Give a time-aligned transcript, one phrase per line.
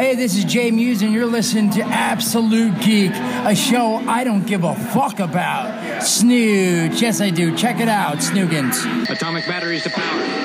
[0.00, 4.46] Hey, this is Jay Mewes, and you're listening to Absolute Geek, a show I don't
[4.46, 6.02] give a fuck about.
[6.02, 7.02] Snooch.
[7.02, 7.54] Yes, I do.
[7.54, 9.10] Check it out, Snoogans.
[9.10, 10.39] Atomic batteries to power.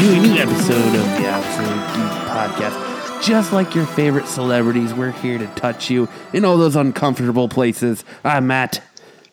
[0.00, 3.22] To a new episode of the Absolute Geek Podcast.
[3.22, 8.02] Just like your favorite celebrities, we're here to touch you in all those uncomfortable places.
[8.24, 8.82] I'm Matt,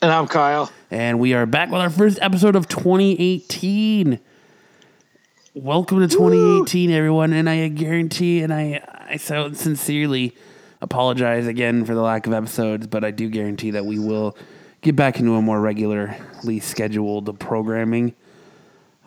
[0.01, 0.69] And I'm Kyle.
[0.91, 4.19] and we are back with our first episode of 2018.
[5.53, 10.35] Welcome to 2018, everyone, and I guarantee, and I, I so sincerely
[10.81, 14.35] apologize again for the lack of episodes, but I do guarantee that we will
[14.81, 18.15] get back into a more regularly scheduled programming.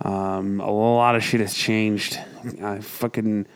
[0.02, 2.18] Um, a lot of shit has changed.
[2.62, 3.46] I fucking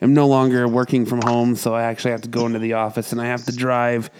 [0.00, 3.12] am no longer working from home, so I actually have to go into the office
[3.12, 4.10] and I have to drive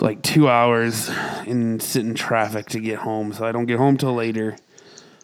[0.00, 1.08] like two hours
[1.46, 3.32] and sit in traffic to get home.
[3.32, 4.56] So I don't get home till later.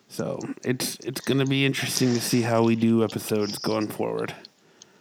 [0.09, 4.34] So it's it's gonna be interesting to see how we do episodes going forward.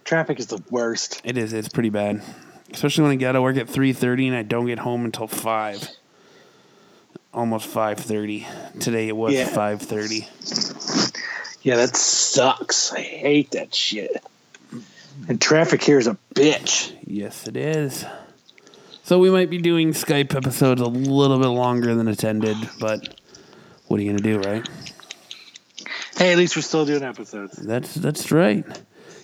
[0.05, 1.21] Traffic is the worst.
[1.23, 1.53] It is.
[1.53, 2.21] It's pretty bad,
[2.71, 5.87] especially when I gotta work at three thirty and I don't get home until five.
[7.33, 8.45] Almost five thirty.
[8.79, 9.47] Today it was Yeah.
[9.47, 10.27] five thirty.
[11.63, 12.91] Yeah, that sucks.
[12.93, 14.23] I hate that shit.
[15.27, 16.91] And traffic here is a bitch.
[17.07, 18.05] Yes, it is.
[19.03, 23.19] So we might be doing Skype episodes a little bit longer than intended, but
[23.87, 24.67] what are you gonna do, right?
[26.17, 27.55] Hey, at least we're still doing episodes.
[27.57, 28.65] That's that's right.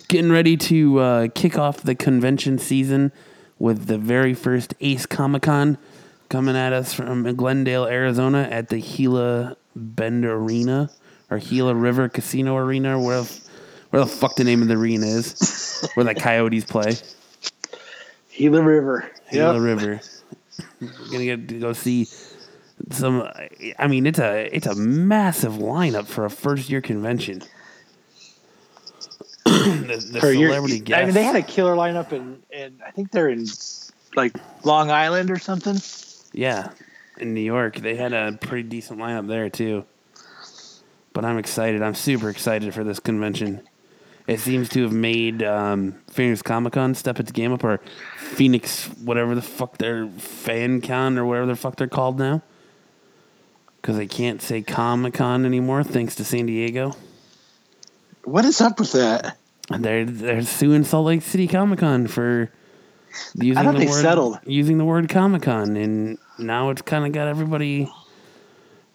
[0.08, 3.12] Getting ready to uh, kick off the convention season
[3.60, 5.78] with the very first Ace Comic Con
[6.30, 10.88] coming at us from Glendale, Arizona, at the Gila Bend Arena
[11.28, 13.24] or Gila River Casino Arena, where
[13.90, 16.96] where the fuck the name of the arena is, where the Coyotes play.
[18.36, 19.10] Gila River.
[19.30, 19.62] Gila Yep.
[19.62, 20.00] River.
[20.80, 22.06] We're gonna get to go see
[22.90, 23.28] some.
[23.78, 27.42] I mean, it's a it's a massive lineup for a first year convention.
[29.44, 31.02] the the celebrity guests.
[31.02, 33.46] I mean, they had a killer lineup and in, I think they're in
[34.14, 34.32] like
[34.64, 35.76] Long Island or something.
[36.32, 36.70] Yeah,
[37.18, 39.84] in New York, they had a pretty decent lineup there too.
[41.12, 41.82] But I'm excited.
[41.82, 43.62] I'm super excited for this convention.
[44.26, 47.80] It seems to have made um, Phoenix Comic Con step its game up, or
[48.16, 52.42] Phoenix, whatever the fuck their fan con or whatever the fuck they're called now.
[53.80, 56.94] Because they can't say Comic Con anymore, thanks to San Diego.
[58.24, 59.38] What is up with that?
[59.70, 62.52] They're they're suing Salt Lake City Comic Con for
[63.34, 64.38] using thought the they word settled.
[64.46, 67.90] using the word Comic Con, and now it's kind of got everybody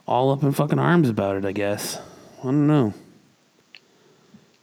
[0.08, 1.46] all up in fucking arms about it.
[1.46, 2.00] I guess
[2.40, 2.94] I don't know.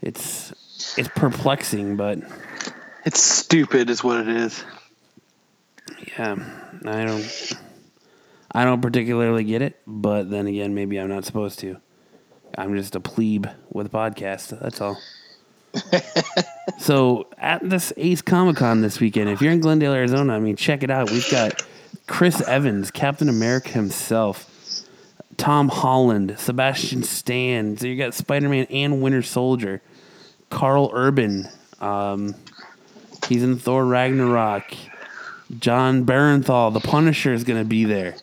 [0.01, 0.53] It's
[0.99, 2.19] it's perplexing, but
[3.05, 4.65] It's stupid, is what it is.
[6.19, 6.37] yeah,
[6.85, 7.53] I don't
[8.53, 11.79] I don't particularly get it, but then again, maybe I'm not supposed to.
[12.59, 14.59] I'm just a plebe with a podcast.
[14.61, 14.99] That's all.
[16.79, 20.57] so at this Ace Comic Con this weekend, if you're in Glendale, Arizona, I mean,
[20.57, 21.11] check it out.
[21.11, 21.65] We've got
[22.07, 24.49] Chris Evans, Captain America himself,
[25.37, 27.77] Tom Holland, Sebastian Stan.
[27.77, 29.83] So you got Spider Man and Winter Soldier,
[30.51, 31.49] Karl Urban.
[31.81, 32.35] Um,
[33.29, 34.75] he's in Thor Ragnarok.
[35.59, 38.17] Jon Bernthal, the Punisher, is going to be there.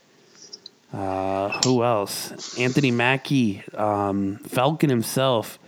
[0.91, 2.57] Uh, who else?
[2.57, 5.59] Anthony Mackie, um, Falcon himself,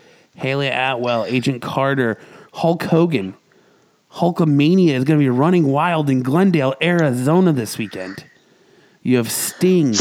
[0.42, 2.18] Hayley Atwell, Agent Carter,
[2.54, 3.36] Hulk Hogan.
[4.14, 8.26] Hulkamania is going to be running wild in Glendale, Arizona this weekend.
[9.04, 9.94] You have Sting,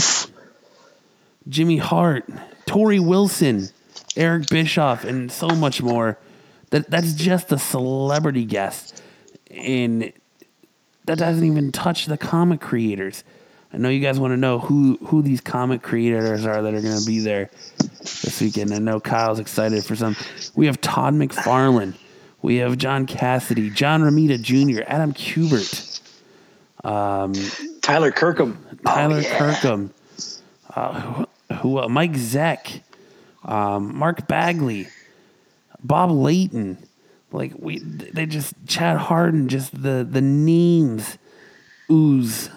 [1.46, 2.26] Jimmy Hart,
[2.66, 3.68] Torrie Wilson,
[4.16, 6.18] Eric Bischoff, and so much more.
[6.70, 9.02] That that's just the celebrity guest,
[9.50, 10.12] and
[11.04, 13.24] that doesn't even touch the comic creators.
[13.72, 16.80] I know you guys want to know who who these comic creators are that are
[16.80, 17.50] going to be there
[17.90, 18.72] this weekend.
[18.74, 20.16] I know Kyle's excited for some.
[20.56, 21.94] We have Todd McFarlane,
[22.42, 26.00] we have John Cassaday, John Romita Jr., Adam Kubert,
[27.80, 28.66] Tyler Kirkham.
[28.84, 29.38] Tyler Oh, yeah.
[29.38, 29.94] Kirkham,
[30.74, 31.26] uh, who,
[31.56, 32.80] who uh, Mike Zeck,
[33.44, 34.88] um, Mark Bagley,
[35.84, 36.78] Bob Layton.
[37.32, 39.46] Like we, they just Chad Hardin.
[39.48, 41.16] Just the the names
[41.88, 42.50] ooze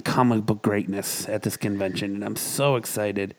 [0.00, 3.34] comic book greatness at this convention, and I'm so excited.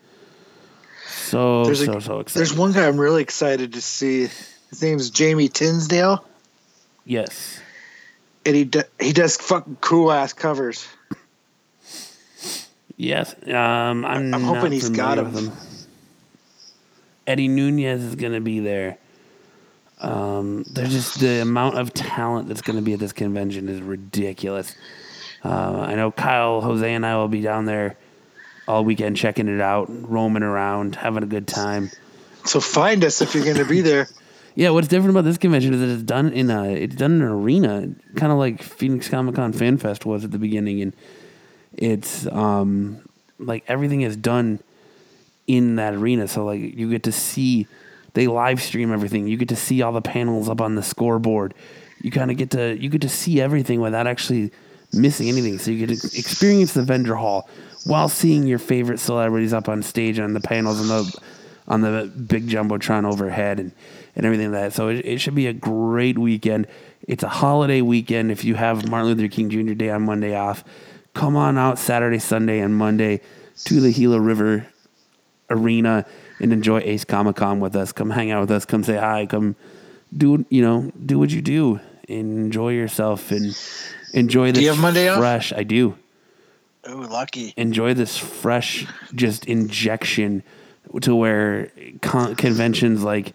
[1.08, 2.40] So There's, a- so so excited.
[2.40, 4.28] there's one guy I'm really excited to see.
[4.70, 6.26] His name's Jamie Tyndall.
[7.06, 7.60] yes,
[8.46, 10.88] and he do, he does fucking cool ass covers.
[12.98, 15.52] Yes, um, I'm, I'm hoping he's got him.
[17.28, 18.98] Eddie Nunez is going to be there.
[20.00, 23.82] Um, there's just the amount of talent that's going to be at this convention is
[23.82, 24.76] ridiculous.
[25.46, 27.98] Uh, I know Kyle, Jose, and I will be down there
[28.68, 31.92] all weekend checking it out, roaming around, having a good time.
[32.46, 34.08] So find us if you're going to be there.
[34.58, 37.24] Yeah, what's different about this convention is that it's done in a it's done in
[37.24, 40.94] an arena, kind of like Phoenix Comic Con Fan Fest was at the beginning, and
[41.74, 43.06] it's um
[43.38, 44.62] like everything is done
[45.46, 46.30] in that arena.
[46.30, 47.68] So like you get to see
[48.14, 49.28] they live stream everything.
[49.28, 51.54] You get to see all the panels up on the scoreboard.
[52.02, 54.54] You kind of get to you get to see everything without actually
[54.96, 55.60] missing anything.
[55.60, 57.50] So you get to experience the vendor hall
[57.86, 61.20] while seeing your favorite celebrities up on stage on the panels and the
[61.68, 63.72] on the big jumbotron overhead and,
[64.16, 64.74] and everything like that.
[64.74, 66.68] So it, it should be a great weekend.
[67.08, 68.32] It's a holiday weekend.
[68.32, 69.74] If you have Martin Luther King Jr.
[69.74, 70.64] Day on Monday off,
[71.14, 73.22] come on out Saturday, Sunday, and Monday
[73.66, 74.68] to the Gila River
[75.50, 76.06] Arena
[76.40, 77.92] and enjoy Ace Comic Con with us.
[77.92, 78.66] Come hang out with us.
[78.66, 79.26] Come say hi.
[79.26, 79.56] Come
[80.16, 81.80] do you know do what you do.
[82.08, 83.58] Enjoy yourself and
[84.16, 85.18] enjoy this you have Monday off?
[85.20, 85.54] fresh.
[85.54, 85.96] I do
[86.88, 87.54] Oh, lucky.
[87.58, 90.44] enjoy this fresh just injection
[91.02, 91.72] to where
[92.02, 93.34] con- conventions like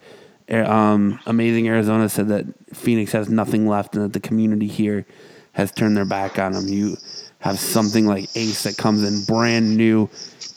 [0.49, 5.05] uh, um, Amazing Arizona said that Phoenix has nothing left and that the community here
[5.53, 6.67] has turned their back on them.
[6.67, 6.97] You
[7.39, 10.09] have something like Ace that comes in brand new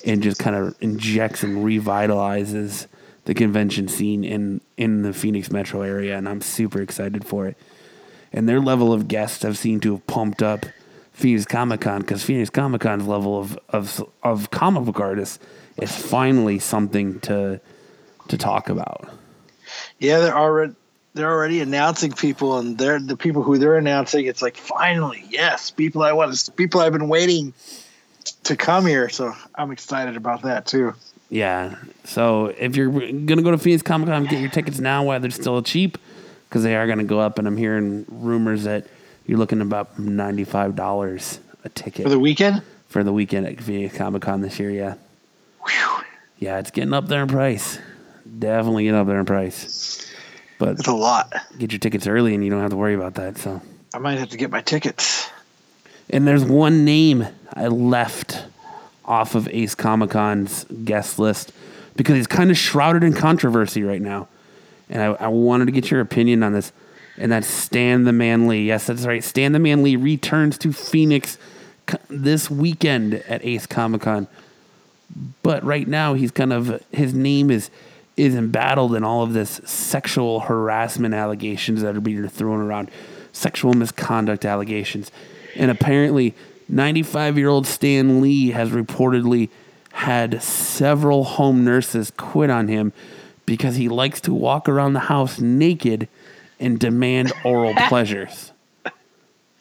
[0.07, 2.87] and just kind of injects and revitalizes
[3.25, 7.57] the convention scene in in the Phoenix metro area, and I'm super excited for it.
[8.35, 10.67] And their level of guests have seemed to have pumped up
[11.13, 15.39] Phoenix Comic Con because Phoenix Comic Con's level of, of of comic book artists
[15.77, 17.61] is finally something to
[18.29, 19.09] to talk about.
[20.01, 20.75] Yeah, they're already
[21.15, 24.27] they're already announcing people, and they're the people who they're announcing.
[24.27, 27.55] It's like finally, yes, people I want people I've been waiting
[28.45, 29.09] to come here.
[29.09, 30.95] So I'm excited about that too.
[31.31, 31.77] Yeah.
[32.03, 35.31] So if you're gonna go to Phoenix Comic Con, get your tickets now while they're
[35.31, 35.99] still cheap
[36.55, 37.41] because they are gonna go up.
[37.41, 38.87] And I'm hearing rumors that
[39.27, 43.61] you're looking about ninety five dollars a ticket For the weekend, for the weekend at
[43.61, 44.71] Phoenix Comic Con this year.
[44.71, 44.95] Yeah.
[46.39, 47.81] Yeah, it's getting up there in price.
[48.39, 50.13] Definitely getting up there in price.
[50.59, 51.33] But it's a lot.
[51.59, 53.39] get your tickets early and you don't have to worry about that.
[53.39, 53.61] So.
[53.93, 55.29] I might have to get my tickets.
[56.11, 58.45] And there's one name I left
[59.05, 61.53] off of Ace Comic Con's guest list
[61.97, 64.29] because he's kind of shrouded in controversy right now.
[64.89, 66.73] And I, I wanted to get your opinion on this.
[67.17, 68.67] And that's Stan the Man Lee.
[68.67, 69.23] Yes, that's right.
[69.23, 71.39] Stan the Man Lee returns to Phoenix
[72.09, 74.27] this weekend at Ace Comic Con.
[75.43, 77.71] But right now, he's kind of, his name is
[78.17, 82.91] is embattled in all of this sexual harassment allegations that are being thrown around,
[83.33, 85.11] sexual misconduct allegations.
[85.57, 86.35] And apparently,
[86.69, 89.51] 95 year old Stan Lee has reportedly
[89.93, 92.93] had several home nurses quit on him
[93.47, 96.09] because he likes to walk around the house naked
[96.61, 98.53] and demand oral pleasures.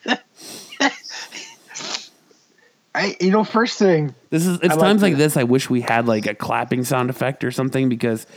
[2.96, 5.18] I, you know, first thing, This is it's I times like that.
[5.18, 8.28] this I wish we had like a clapping sound effect or something because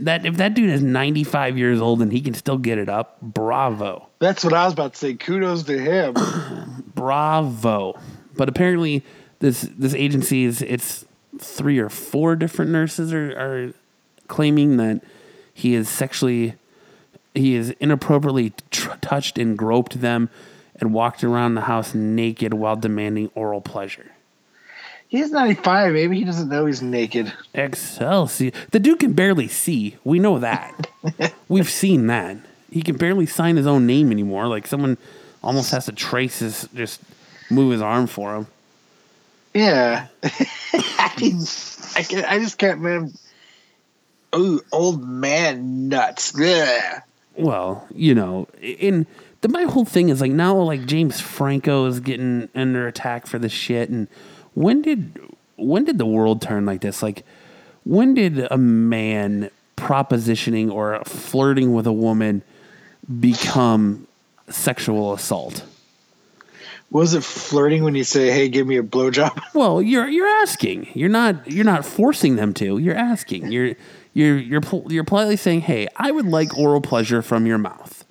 [0.00, 3.20] that if that dude is 95 years old and he can still get it up,
[3.20, 4.08] bravo.
[4.18, 5.14] that's what I was about to say.
[5.14, 6.14] Kudos to him.
[6.94, 7.94] Bravo.
[8.36, 9.04] But apparently
[9.38, 11.04] this this agency is it's
[11.38, 13.72] three or four different nurses are, are
[14.28, 15.02] claiming that
[15.54, 16.54] he is sexually
[17.34, 20.28] he is inappropriately tr- touched and groped them
[20.76, 24.12] and walked around the house naked while demanding oral pleasure.
[25.08, 25.92] He's 95.
[25.92, 27.32] Maybe he doesn't know he's naked.
[27.54, 28.50] Excelsior.
[28.70, 29.96] The dude can barely see.
[30.04, 30.88] We know that.
[31.48, 32.36] We've seen that.
[32.70, 34.46] He can barely sign his own name anymore.
[34.46, 34.96] Like someone
[35.42, 37.00] almost has to trace his, just
[37.50, 38.46] move his arm for him.
[39.54, 40.06] Yeah.
[40.22, 43.12] I, just- I, can, I just can't man.
[44.34, 46.32] Ooh, old man nuts.
[46.36, 47.02] Yeah.
[47.36, 49.06] Well, you know, in
[49.40, 53.38] the my whole thing is like now like James Franco is getting under attack for
[53.38, 54.08] this shit and
[54.54, 55.18] when did
[55.56, 57.02] when did the world turn like this?
[57.02, 57.24] Like
[57.84, 62.42] when did a man propositioning or flirting with a woman
[63.20, 64.06] become
[64.48, 65.64] sexual assault?
[66.90, 69.40] Was it flirting when you say, "Hey, give me a blowjob"?
[69.54, 70.88] Well, you're you're asking.
[70.94, 72.76] You're not you're not forcing them to.
[72.78, 73.50] You're asking.
[73.50, 73.74] You're
[74.14, 78.04] you're you're pol- you're politely saying, "Hey, I would like oral pleasure from your mouth."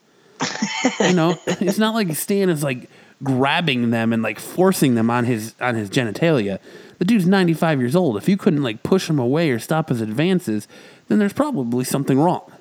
[1.00, 2.89] you know, it's not like Stan is like
[3.24, 6.60] grabbing them and like forcing them on his on his genitalia.
[6.98, 8.17] The dude's 95 years old.
[8.17, 10.67] If you couldn't like push him away or stop his advances,
[11.08, 12.51] then there's probably something wrong.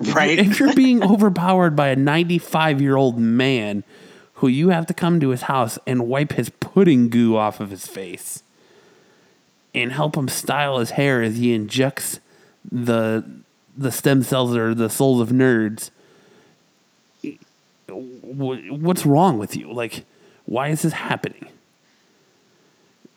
[0.00, 0.38] Right.
[0.38, 3.84] If you're being overpowered by a 95 year old man
[4.34, 7.70] who you have to come to his house and wipe his pudding goo off of
[7.70, 8.42] his face
[9.74, 12.20] and help him style his hair as he injects
[12.70, 13.24] the
[13.76, 15.90] the stem cells or the souls of nerds
[17.88, 20.04] what's wrong with you like
[20.46, 21.46] why is this happening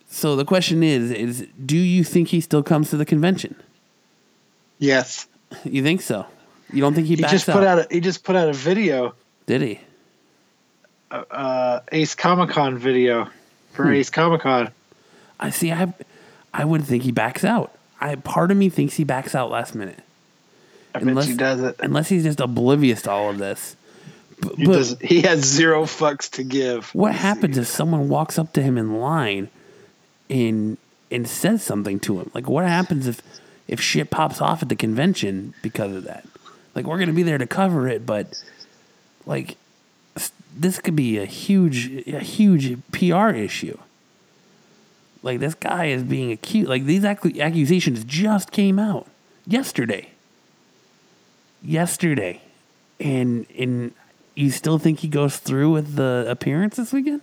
[0.07, 3.55] so the question is is do you think he still comes to the convention
[4.77, 5.27] Yes.
[5.63, 6.25] you think so
[6.73, 8.49] you don't think he, He backs just out put out a, he just put out
[8.49, 9.13] a video,
[9.45, 9.79] did he
[11.11, 13.29] uh, Ace Comic Con video
[13.73, 13.93] for Hmm.
[13.93, 14.69] Ace Comic Con.
[15.39, 15.71] I see.
[15.71, 15.93] I,
[16.57, 17.75] I would think he backs out.
[17.99, 19.99] I part of me thinks he backs out last minute,
[20.93, 21.75] I bet he does it.
[21.79, 23.75] unless he's just oblivious to all of this.
[24.41, 26.89] B- He, but does, he has zero fucks to give.
[26.93, 29.49] what happens if someone walks up to him in line,
[30.29, 30.77] and
[31.11, 32.31] and says something to him?
[32.33, 33.21] Like, what happens if
[33.67, 36.25] if shit pops off at the convention because of that?
[36.75, 38.41] Like, we're gonna be there to cover it, but
[39.25, 39.57] like,
[40.57, 43.77] this could be a huge a huge PR issue.
[45.25, 46.69] Like this guy is being accused.
[46.69, 49.07] Like these accu- accusations just came out
[49.47, 50.09] yesterday.
[51.63, 52.41] Yesterday,
[52.99, 53.91] and and
[54.35, 57.21] you still think he goes through with the appearance this weekend?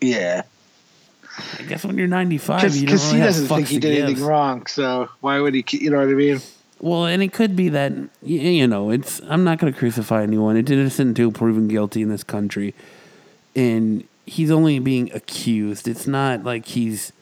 [0.00, 0.42] Yeah.
[1.58, 4.04] I guess when you're 95, you don't Because really he doesn't think he did give.
[4.06, 4.66] anything wrong.
[4.66, 5.64] So why would he?
[5.70, 6.40] You know what I mean?
[6.80, 10.56] Well, and it could be that you know, it's I'm not going to crucify anyone.
[10.56, 12.74] It's innocent until proven guilty in this country,
[13.54, 15.86] and he's only being accused.
[15.86, 17.12] It's not like he's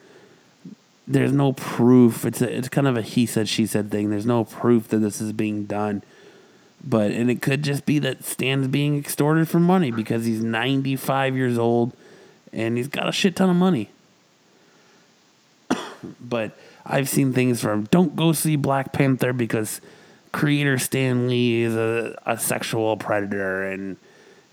[1.06, 2.24] there's no proof.
[2.24, 4.10] It's a, it's kind of a he said she said thing.
[4.10, 6.02] There's no proof that this is being done.
[6.82, 11.36] But and it could just be that Stan's being extorted for money because he's 95
[11.36, 11.92] years old
[12.52, 13.90] and he's got a shit ton of money.
[16.20, 16.52] but
[16.84, 19.80] I've seen things from don't go see Black Panther because
[20.32, 23.96] creator Stan Lee is a, a sexual predator and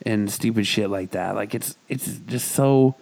[0.06, 1.36] and stupid shit like that.
[1.36, 2.96] Like it's it's just so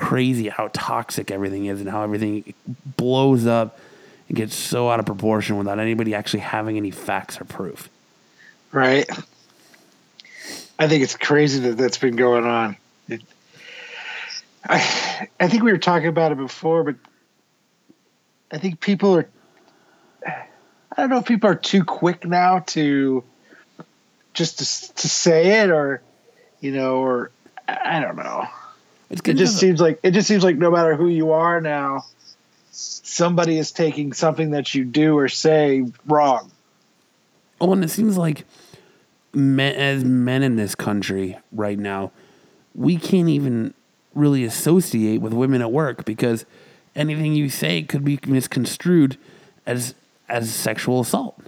[0.00, 2.54] crazy how toxic everything is and how everything
[2.96, 3.78] blows up
[4.28, 7.90] and gets so out of proportion without anybody actually having any facts or proof.
[8.72, 9.06] Right.
[10.78, 12.78] I think it's crazy that that's been going on.
[13.08, 13.20] It,
[14.64, 16.94] I, I think we were talking about it before, but
[18.50, 19.28] I think people are.
[20.26, 23.22] I don't know if people are too quick now to
[24.32, 26.00] just to, to say it, or
[26.60, 27.30] you know, or
[27.68, 28.48] I I don't know.
[29.10, 32.04] It's It just seems like it just seems like no matter who you are now,
[32.70, 36.50] somebody is taking something that you do or say wrong.
[37.60, 38.44] Oh, and it seems like
[39.34, 42.12] men, as men in this country right now,
[42.74, 43.74] we can't even
[44.14, 46.44] really associate with women at work because
[46.94, 49.18] anything you say could be misconstrued
[49.66, 49.94] as
[50.28, 51.40] as sexual assault.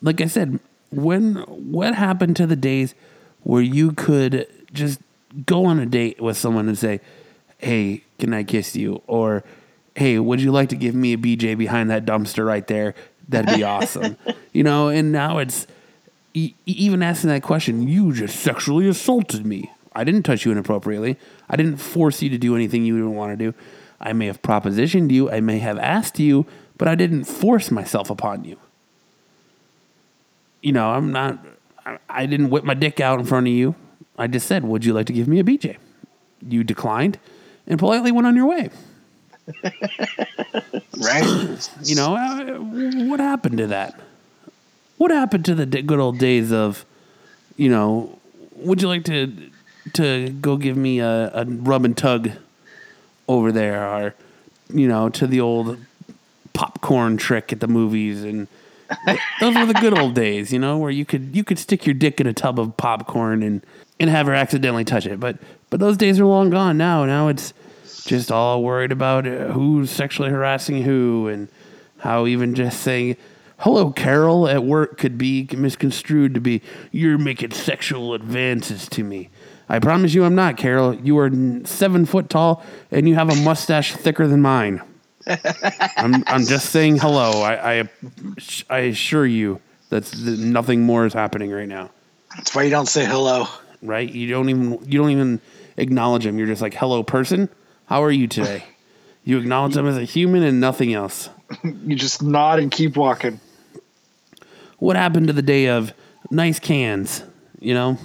[0.00, 2.94] Like I said, when what happened to the days
[3.42, 5.00] where you could just
[5.46, 7.00] go on a date with someone and say,
[7.58, 9.44] "Hey, can I kiss you?" or
[9.94, 12.94] "Hey, would you like to give me a BJ behind that dumpster right there?
[13.28, 14.16] That'd be awesome."
[14.52, 15.66] you know, and now it's
[16.34, 19.70] e- even asking that question, you just sexually assaulted me.
[19.94, 21.16] I didn't touch you inappropriately.
[21.48, 23.56] I didn't force you to do anything you didn't want to do.
[24.00, 28.10] I may have propositioned you, I may have asked you, but I didn't force myself
[28.10, 28.58] upon you.
[30.62, 31.38] You know, I'm not,
[31.86, 33.74] I, I didn't whip my dick out in front of you.
[34.18, 35.76] I just said, Would you like to give me a BJ?
[36.46, 37.18] You declined
[37.66, 38.70] and politely went on your way.
[40.96, 41.70] Right.
[41.82, 42.58] You know, uh,
[43.08, 43.98] what happened to that?
[44.96, 46.84] What happened to the good old days of,
[47.56, 48.18] you know,
[48.56, 49.32] would you like to
[49.94, 52.30] to go give me a, a rub and tug
[53.28, 54.14] over there, or
[54.72, 55.78] you know, to the old
[56.52, 58.46] popcorn trick at the movies, and
[59.40, 61.94] those were the good old days, you know, where you could you could stick your
[61.94, 63.62] dick in a tub of popcorn and
[64.00, 65.38] and have her accidentally touch it, but
[65.70, 67.04] but those days are long gone now.
[67.04, 67.54] Now it's
[68.04, 71.48] just all worried about uh, who's sexually harassing who and
[71.98, 73.16] how even just saying
[73.58, 76.60] hello carol at work could be misconstrued to be
[76.90, 79.30] you're making sexual advances to me.
[79.68, 80.94] I promise you i'm not carol.
[80.94, 81.30] You are
[81.64, 84.82] seven foot tall and you have a mustache thicker than mine.
[85.96, 87.42] I'm, I'm just saying hello.
[87.42, 87.88] I, I,
[88.68, 91.90] I assure you that nothing more is happening right now.
[92.36, 93.46] That's why you don't say hello.
[93.84, 94.10] Right?
[94.10, 95.40] You don't even you don't even
[95.76, 96.38] acknowledge them.
[96.38, 97.48] You're just like, "Hello, person.
[97.86, 98.64] How are you today?"
[99.26, 101.30] You acknowledge them as a human and nothing else.
[101.64, 103.40] You just nod and keep walking.
[104.78, 105.94] What happened to the day of
[106.30, 107.22] nice cans?
[107.58, 107.98] You know,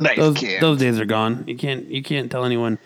[0.00, 0.60] Nice those kid.
[0.60, 1.44] those days are gone.
[1.46, 2.78] You can't you can't tell anyone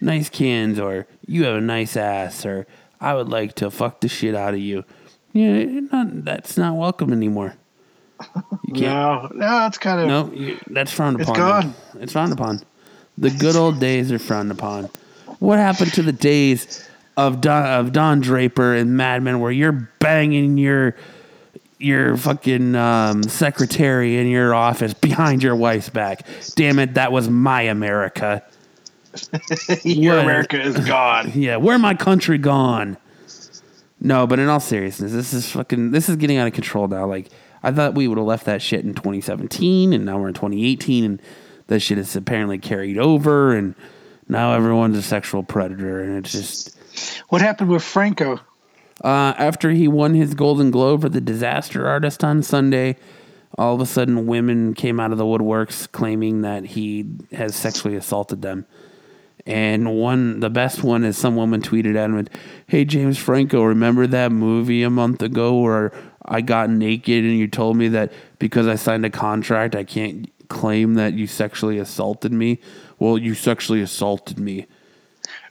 [0.00, 2.66] nice cans or you have a nice ass or
[3.00, 4.84] I would like to fuck the shit out of you.
[5.32, 7.54] Yeah, not, that's not welcome anymore.
[8.64, 8.84] You can't.
[8.84, 11.38] No, no, it's kind of No, you, that's frowned It's upon.
[11.40, 11.74] gone.
[11.94, 12.00] though.
[12.00, 12.62] It's frowned upon.
[13.18, 14.88] The good old days are frowned upon.
[15.40, 16.86] What happened to the days
[17.16, 20.96] of Don, of Don Draper and Mad Men where you're banging your
[21.78, 26.26] your fucking um, secretary in your office behind your wife's back?
[26.56, 28.42] Damn it, that was my America.
[29.82, 30.24] your What?
[30.24, 31.32] America is gone.
[31.34, 32.96] Yeah, where my country gone?
[34.00, 37.06] No, but in all seriousness, this is fucking this is getting out of control now.
[37.06, 37.28] Like
[37.62, 41.04] I thought we would have left that shit in 2017 and now we're in 2018
[41.04, 41.22] and
[41.66, 43.74] that shit is apparently carried over and
[44.28, 46.76] now everyone's a sexual predator and it's just
[47.28, 48.40] What happened with Franco?
[49.04, 52.96] uh, after he won his Golden Globe for the Disaster Artist on Sunday,
[53.58, 57.96] all of a sudden women came out of the woodworks claiming that he has sexually
[57.96, 58.66] assaulted them.
[59.46, 62.28] And one, the best one is some woman tweeted at him,
[62.66, 65.92] "Hey James Franco, remember that movie a month ago where
[66.24, 70.30] I got naked and you told me that because I signed a contract, I can't
[70.48, 72.58] claim that you sexually assaulted me?
[72.98, 74.66] Well, you sexually assaulted me."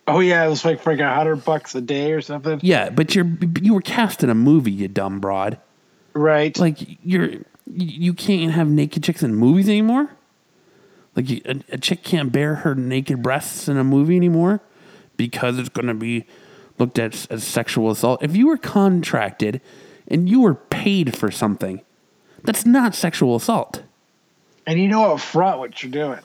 [0.08, 2.60] Oh yeah, it was like like a hundred bucks a day or something.
[2.64, 3.30] Yeah, but you're
[3.62, 5.60] you were cast in a movie, you dumb broad.
[6.14, 6.58] Right.
[6.58, 7.30] like you're
[7.68, 10.10] you can't have naked chicks in movies anymore.
[11.16, 14.62] Like you, a, a chick can't bear her naked breasts in a movie anymore
[15.18, 16.26] because it's going to be
[16.80, 18.24] looked at as sexual assault.
[18.24, 19.62] If you were contracted
[20.10, 21.82] and you were paid for something,
[22.44, 23.84] that's not sexual assault.
[24.66, 26.20] and you know up front what you're doing.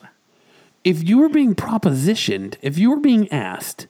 [0.83, 3.87] If you were being propositioned, if you were being asked,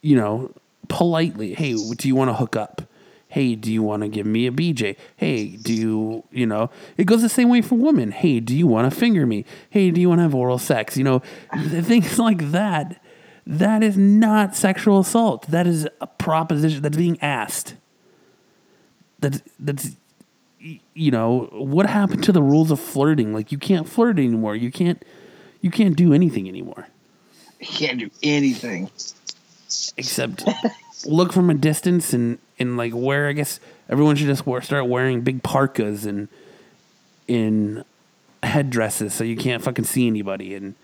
[0.00, 0.52] you know,
[0.88, 2.82] politely, hey, do you want to hook up?
[3.28, 4.96] Hey, do you want to give me a BJ?
[5.16, 8.10] Hey, do you, you know, it goes the same way for women.
[8.10, 9.46] Hey, do you want to finger me?
[9.70, 10.96] Hey, do you want to have oral sex?
[10.96, 11.22] You know,
[11.82, 13.00] things like that.
[13.46, 15.46] That is not sexual assault.
[15.48, 17.74] That is a proposition that's being asked.
[19.22, 19.90] That's, that's,
[20.60, 23.32] you know, what happened to the rules of flirting?
[23.32, 24.54] Like, you can't flirt anymore.
[24.54, 25.02] You can't,
[25.62, 26.88] you can't do anything anymore
[27.60, 28.90] You can't do anything.
[29.96, 30.44] except
[31.06, 33.28] look from a distance and and like wear.
[33.28, 33.58] I guess
[33.88, 36.28] everyone should just wear, start wearing big parkas and
[37.28, 37.84] in
[38.42, 40.74] headdresses so you can't fucking see anybody and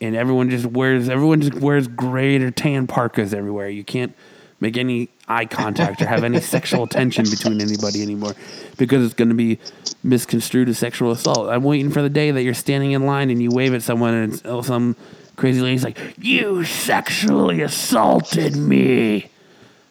[0.00, 3.68] and everyone just wears everyone just wears gray or tan parkas everywhere.
[3.68, 4.14] You can't
[4.60, 8.34] make any eye contact or have any sexual tension between anybody anymore
[8.76, 9.58] because it's going to be
[10.04, 11.48] misconstrued as sexual assault.
[11.48, 14.14] I'm waiting for the day that you're standing in line and you wave at someone
[14.14, 14.96] and it's- oh, some
[15.36, 19.26] crazy lady's like, "You sexually assaulted me."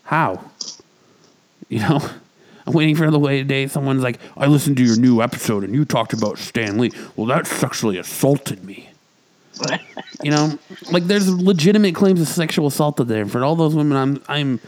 [0.04, 0.44] How?
[1.68, 2.00] You know,
[2.66, 5.74] I'm waiting for the way day someone's like, "I listened to your new episode and
[5.74, 8.89] you talked about Stan Lee." Well, that sexually assaulted me.
[10.22, 10.60] You know,
[10.92, 13.26] like there's legitimate claims of sexual assault out there.
[13.26, 14.60] For all those women, I'm I'm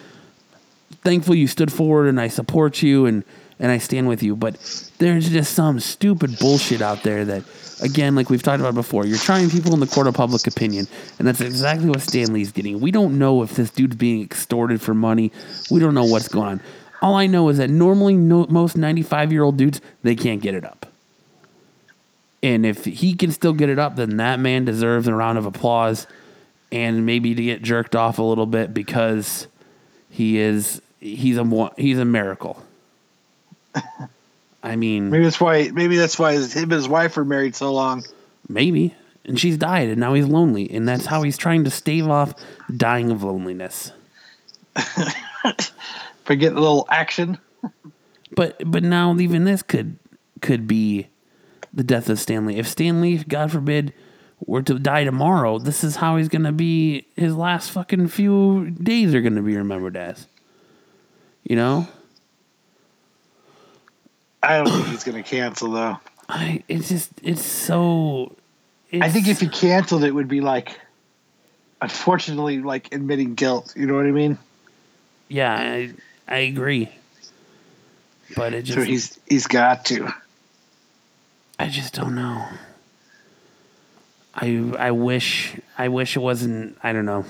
[1.01, 3.25] thankful you stood forward and I support you and
[3.61, 4.35] and I stand with you.
[4.35, 4.55] But
[4.97, 7.43] there's just some stupid bullshit out there that,
[7.81, 10.87] again, like we've talked about before, you're trying people in the court of public opinion,
[11.19, 12.81] and that's exactly what Stan Lee's getting.
[12.81, 15.31] We don't know if this dude's being extorted for money.
[15.69, 16.61] We don't know what's going on.
[17.01, 20.55] All I know is that normally no, most 95 year old dudes they can't get
[20.55, 20.90] it up.
[22.43, 25.45] And if he can still get it up, then that man deserves a round of
[25.45, 26.07] applause
[26.71, 29.47] and maybe to get jerked off a little bit because
[30.09, 32.61] he is he's a he's a miracle.
[34.63, 35.69] I mean, Maybe that's why.
[35.71, 38.03] Maybe that's why his, him and his wife were married so long.
[38.47, 38.95] maybe.
[39.23, 42.33] And she's died, and now he's lonely, and that's how he's trying to stave off
[42.75, 43.91] dying of loneliness.
[46.25, 47.37] Forget a little action.
[48.35, 49.99] But but now even this could
[50.41, 51.07] could be
[51.73, 52.57] the death of Stan Lee.
[52.57, 53.93] If Stan Lee, God forbid,
[54.45, 57.05] were to die tomorrow, this is how he's gonna be.
[57.15, 60.27] His last fucking few days are gonna be remembered as.
[61.43, 61.87] You know,
[64.43, 65.99] I don't think he's going to cancel though.
[66.27, 68.35] I it's just it's so.
[68.89, 70.79] It's, I think if he canceled, it would be like,
[71.81, 73.73] unfortunately, like admitting guilt.
[73.75, 74.37] You know what I mean?
[75.29, 75.93] yeah, I,
[76.27, 76.89] I agree.
[78.35, 80.13] But it just So he's he's got to.
[81.61, 82.43] I just don't know.
[84.33, 86.75] I I wish I wish it wasn't.
[86.81, 87.23] I don't know.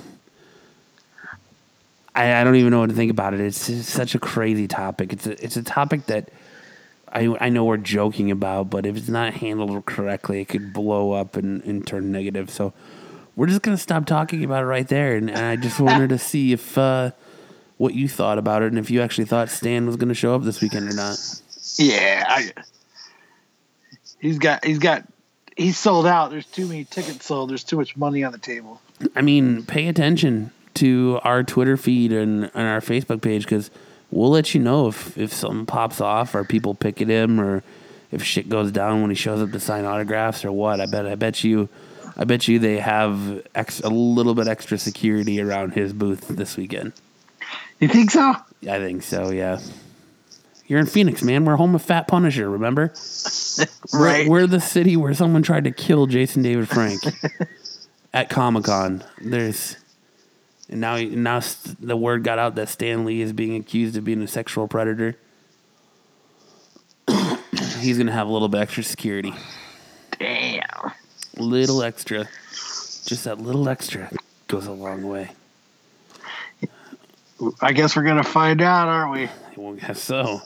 [2.16, 3.42] I, I don't even know what to think about it.
[3.42, 5.12] It's, such a crazy topic.
[5.12, 6.30] It's a, it's a topic that
[7.12, 11.12] I I know we're joking about, but if it's not handled correctly, it could blow
[11.12, 12.50] up and, and turn negative.
[12.50, 12.72] So
[13.36, 15.18] we're just gonna stop talking about it right there.
[15.18, 17.12] And, and I just wanted to see if uh,
[17.76, 20.44] what you thought about it, and if you actually thought Stan was gonna show up
[20.44, 21.18] this weekend or not.
[21.78, 22.52] Yeah, I,
[24.22, 25.04] he's got he's got
[25.58, 26.32] he's sold out.
[26.32, 27.50] There's too many tickets sold.
[27.50, 28.82] There's too much money on the table.
[29.16, 33.70] I mean, pay attention to our Twitter feed and, and our Facebook page because
[34.10, 37.64] we'll let you know if, if something pops off or people pick at him or
[38.12, 40.80] if shit goes down when he shows up to sign autographs or what.
[40.80, 41.68] I bet I bet you
[42.16, 46.58] I bet you they have ex, a little bit extra security around his booth this
[46.58, 46.94] weekend.
[47.80, 48.36] You think so?
[48.70, 49.60] I think so, yeah.
[50.72, 51.44] You're in Phoenix, man.
[51.44, 52.94] We're home of Fat Punisher, remember?
[53.94, 54.26] Right.
[54.26, 57.02] We're, we're the city where someone tried to kill Jason David Frank
[58.14, 59.04] at Comic Con.
[59.20, 59.76] There's
[60.70, 61.42] and now now
[61.82, 65.18] the word got out that Stan Lee is being accused of being a sexual predator.
[67.80, 69.34] He's gonna have a little bit extra security,
[70.18, 70.94] Damn.
[71.38, 72.30] little extra,
[73.06, 74.10] just that little extra
[74.48, 75.32] goes a long way.
[77.60, 79.30] I guess we're gonna find out, aren't we?
[79.58, 80.42] Well, guess so.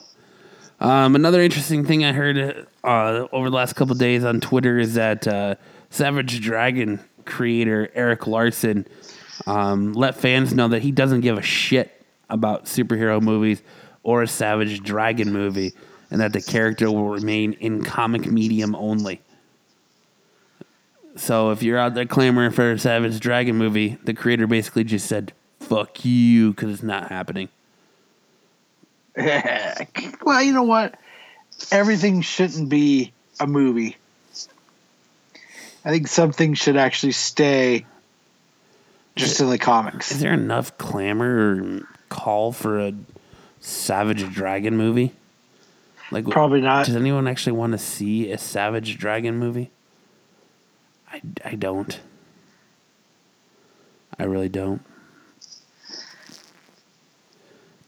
[0.78, 4.94] Um, another interesting thing I heard uh, over the last couple days on Twitter is
[4.94, 5.54] that uh,
[5.90, 8.86] Savage Dragon creator Erik Larsen
[9.46, 13.62] um, let fans know that he doesn't give a shit about superhero movies
[14.02, 15.72] or a Savage Dragon movie,
[16.10, 19.20] and that the character will remain in comic medium only.
[21.16, 25.06] So if you're out there clamoring for a Savage Dragon movie, the creator basically just
[25.06, 27.48] said "fuck you" because it's not happening.
[30.22, 30.98] well, you know what?
[31.70, 33.96] Everything shouldn't be a movie.
[35.84, 37.86] I think something should actually stay
[39.14, 40.12] just in the comics.
[40.12, 42.92] Is there enough clamor or call for a
[43.60, 45.12] Savage Dragon movie?
[46.10, 46.86] Like, Probably not.
[46.86, 49.70] Does anyone actually want to see a Savage Dragon movie?
[51.10, 51.98] I, I don't.
[54.18, 54.82] I really don't.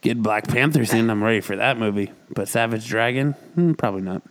[0.01, 2.13] Get Black Panthers in, I'm ready for that movie.
[2.31, 4.23] But Savage Dragon, hmm, probably not.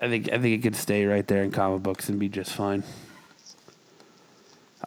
[0.00, 2.52] I think I think it could stay right there in comic books and be just
[2.52, 2.84] fine.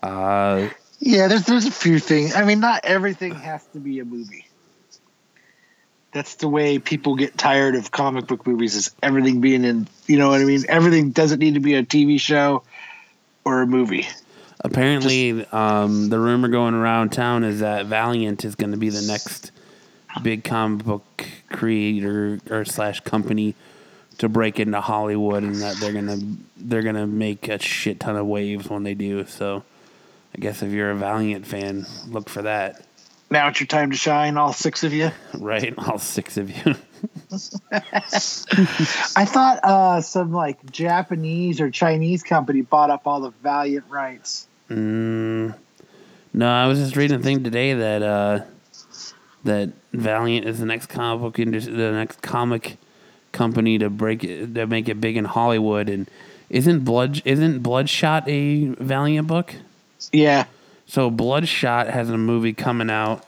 [0.01, 2.33] Uh, Yeah, there's there's a few things.
[2.35, 4.47] I mean, not everything has to be a movie.
[6.13, 10.17] That's the way people get tired of comic book movies is everything being in, you
[10.17, 10.63] know what I mean?
[10.67, 12.63] Everything doesn't need to be a TV show
[13.45, 14.07] or a movie.
[14.63, 19.01] Apparently, um, the rumor going around town is that Valiant is going to be the
[19.01, 19.51] next
[20.21, 23.55] big comic book creator or slash company
[24.19, 26.19] to break into Hollywood, and that they're gonna
[26.57, 29.25] they're gonna make a shit ton of waves when they do.
[29.25, 29.63] So,
[30.35, 32.85] I guess if you're a Valiant fan, look for that.
[33.31, 35.11] Now it's your time to shine, all six of you.
[35.33, 36.75] Right, all six of you.
[39.15, 44.47] I thought uh, some like Japanese or Chinese company bought up all the Valiant rights.
[44.71, 45.53] Mm,
[46.33, 48.39] no, I was just reading a thing today that uh,
[49.43, 52.77] that Valiant is the next comic book industry, the next comic
[53.33, 55.89] company to break it, to make it big in Hollywood.
[55.89, 56.09] And
[56.49, 59.55] isn't Blood isn't Bloodshot a Valiant book?
[60.13, 60.45] Yeah.
[60.85, 63.25] So Bloodshot has a movie coming out,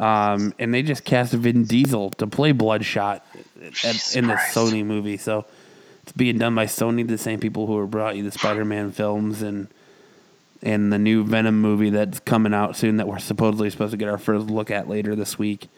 [0.00, 3.24] um, and they just cast Vin Diesel to play Bloodshot
[3.84, 5.18] at, in the Sony movie.
[5.18, 5.44] So
[6.02, 9.68] it's being done by Sony, the same people who brought you the Spider-Man films and
[10.62, 14.08] and the new Venom movie that's coming out soon that we're supposedly supposed to get
[14.08, 15.68] our first look at later this week.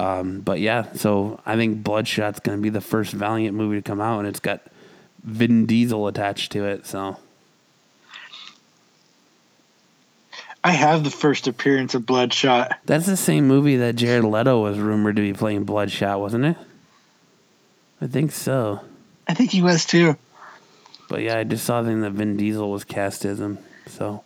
[0.00, 3.82] Um, but yeah, so I think Bloodshot's going to be the first Valiant movie to
[3.82, 4.62] come out, and it's got
[5.24, 6.86] Vin Diesel attached to it.
[6.86, 7.16] So
[10.62, 12.78] I have the first appearance of Bloodshot.
[12.84, 16.56] That's the same movie that Jared Leto was rumored to be playing Bloodshot, wasn't it?
[18.00, 18.80] I think so.
[19.26, 20.16] I think he was too.
[21.08, 23.58] But yeah, I just saw that Vin Diesel was cast as him.
[23.88, 24.22] So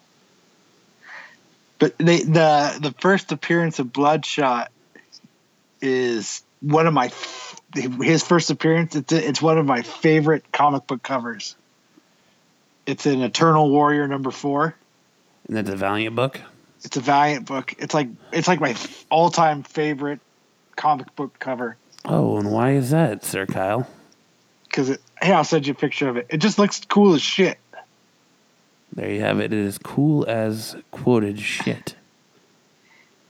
[1.78, 4.70] But they, the the first appearance of Bloodshot
[5.80, 7.10] is one of my
[7.74, 8.94] his first appearance.
[8.94, 11.56] It's it's one of my favorite comic book covers.
[12.86, 14.74] It's an Eternal Warrior number four.
[15.46, 16.40] and that's a Valiant book.
[16.84, 17.74] It's a Valiant book.
[17.78, 18.74] It's like it's like my
[19.10, 20.20] all time favorite
[20.76, 23.86] comic book cover Oh, and why is that, Sir Kyle?
[24.64, 24.98] because.
[25.20, 26.26] Hey, I'll send you a picture of it.
[26.30, 27.56] It just looks cool as shit.
[28.94, 29.52] There you have it.
[29.52, 31.94] It is cool as quoted shit.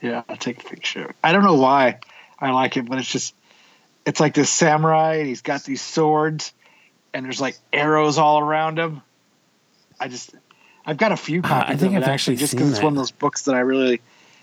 [0.01, 1.14] Yeah, I'll take a picture.
[1.22, 2.01] I don't know why
[2.38, 3.35] I like it, but it's just
[4.05, 6.53] it's like this samurai and he's got these swords
[7.14, 9.03] and there's like arrows all around him.
[10.01, 10.35] I just
[10.85, 12.96] I've got a few copies I think I've actually actually just because it's one of
[12.96, 14.01] those books that I really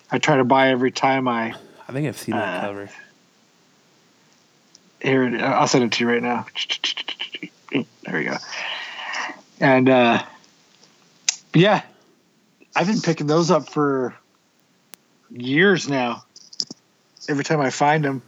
[0.09, 1.53] I try to buy every time I
[1.87, 2.89] I think I've seen that Uh, cover.
[5.01, 6.45] here it, I'll send it to you right now.
[7.73, 7.85] There
[8.17, 8.37] we go.
[9.59, 10.23] And uh
[11.53, 11.81] yeah,
[12.75, 14.15] I've been picking those up for
[15.31, 16.23] years now.
[17.27, 18.21] Every time I find them.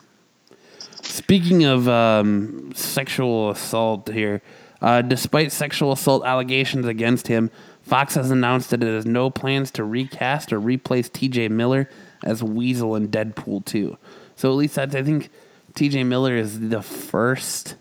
[1.02, 4.42] Speaking of um, sexual assault here,
[4.82, 7.50] uh, despite sexual assault allegations against him,
[7.82, 11.90] Fox has announced that it has no plans to recast or replace TJ Miller
[12.24, 13.98] as Weasel in Deadpool 2.
[14.36, 15.30] So at least I, I think
[15.74, 17.76] TJ Miller is the first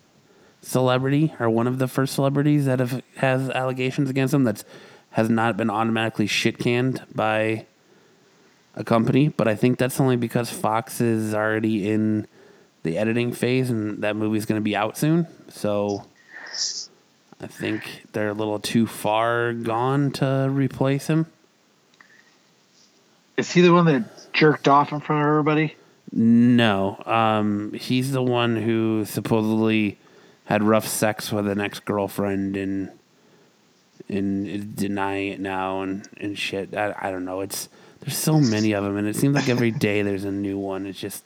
[0.63, 4.65] celebrity or one of the first celebrities that have has allegations against him that's
[5.13, 7.67] has not been automatically shit canned by
[8.75, 9.29] a company.
[9.29, 12.27] But I think that's only because Fox is already in
[12.83, 15.27] the editing phase and that movie's going to be out soon.
[15.49, 16.07] So
[17.41, 21.27] I think they're a little too far gone to replace him.
[23.37, 25.77] Is he the one that jerked off in front of everybody?
[26.13, 29.97] No, um, he's the one who supposedly
[30.45, 32.91] had rough sex with an ex girlfriend and
[34.11, 36.77] and denying it now and and shit.
[36.77, 37.41] I, I don't know.
[37.41, 37.69] It's
[38.01, 40.87] there's so many of them, and it seems like every day there's a new one.
[40.87, 41.25] It's just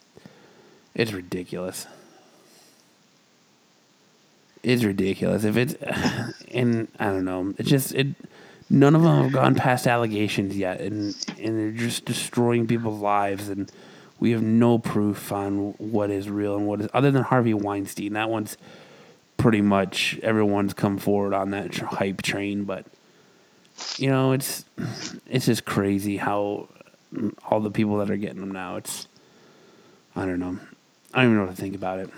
[0.95, 1.87] it's ridiculous.
[4.63, 5.45] It's ridiculous.
[5.45, 5.75] If it's
[6.53, 7.55] and I don't know.
[7.59, 8.09] It's just it.
[8.71, 13.49] None of them have gone past allegations yet, and and they're just destroying people's lives,
[13.49, 13.71] and
[14.19, 18.15] we have no proof on what is real and what is other than Harvey Weinstein.
[18.15, 18.57] That one's
[19.45, 22.87] pretty much everyone's come forward on that hype train, but
[23.99, 24.65] you know it's
[25.27, 26.67] it's just crazy how
[27.47, 28.77] all the people that are getting them now.
[28.77, 29.07] It's
[30.17, 30.59] I don't know.
[31.13, 32.11] I don't even know what to think about it.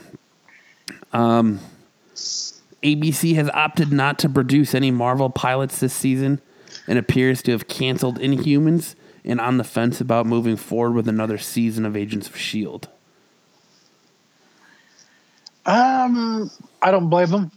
[1.12, 1.58] Um,
[2.14, 6.40] ABC has opted not to produce any Marvel pilots this season
[6.86, 11.38] and appears to have canceled Inhumans and on the fence about moving forward with another
[11.38, 12.86] season of Agents of S.H.I.E.L.D.
[15.66, 16.52] Um,
[16.86, 17.50] I don't blame them.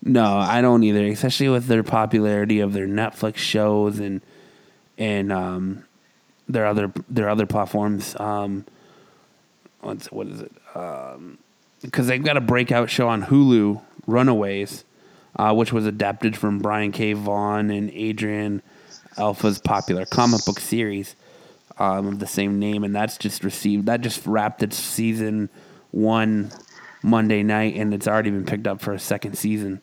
[0.00, 4.22] No, I don't either, especially with their popularity of their Netflix shows and
[4.96, 5.84] and um,
[6.48, 8.14] their other their other platforms.
[8.18, 8.64] Um,
[9.80, 10.52] what's what is it?
[11.82, 14.84] Because they've got a breakout show on Hulu, Runaways,
[15.36, 17.12] uh, which was adapted from Brian K.
[17.12, 18.62] Vaughan and Adrian
[19.18, 21.16] Alphona's popular comic book series
[21.78, 25.50] um, of the same name, and that's just received that just wrapped its season
[25.90, 26.50] one
[27.02, 29.80] Monday night, and it's already been picked up for a second season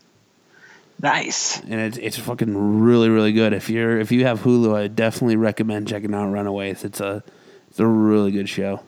[1.02, 1.60] Nice.
[1.62, 3.52] and it's it's fucking really really good.
[3.54, 6.84] If you're if you have Hulu, I definitely recommend checking out Runaways.
[6.86, 7.22] It's a
[7.70, 8.82] it's a really good show.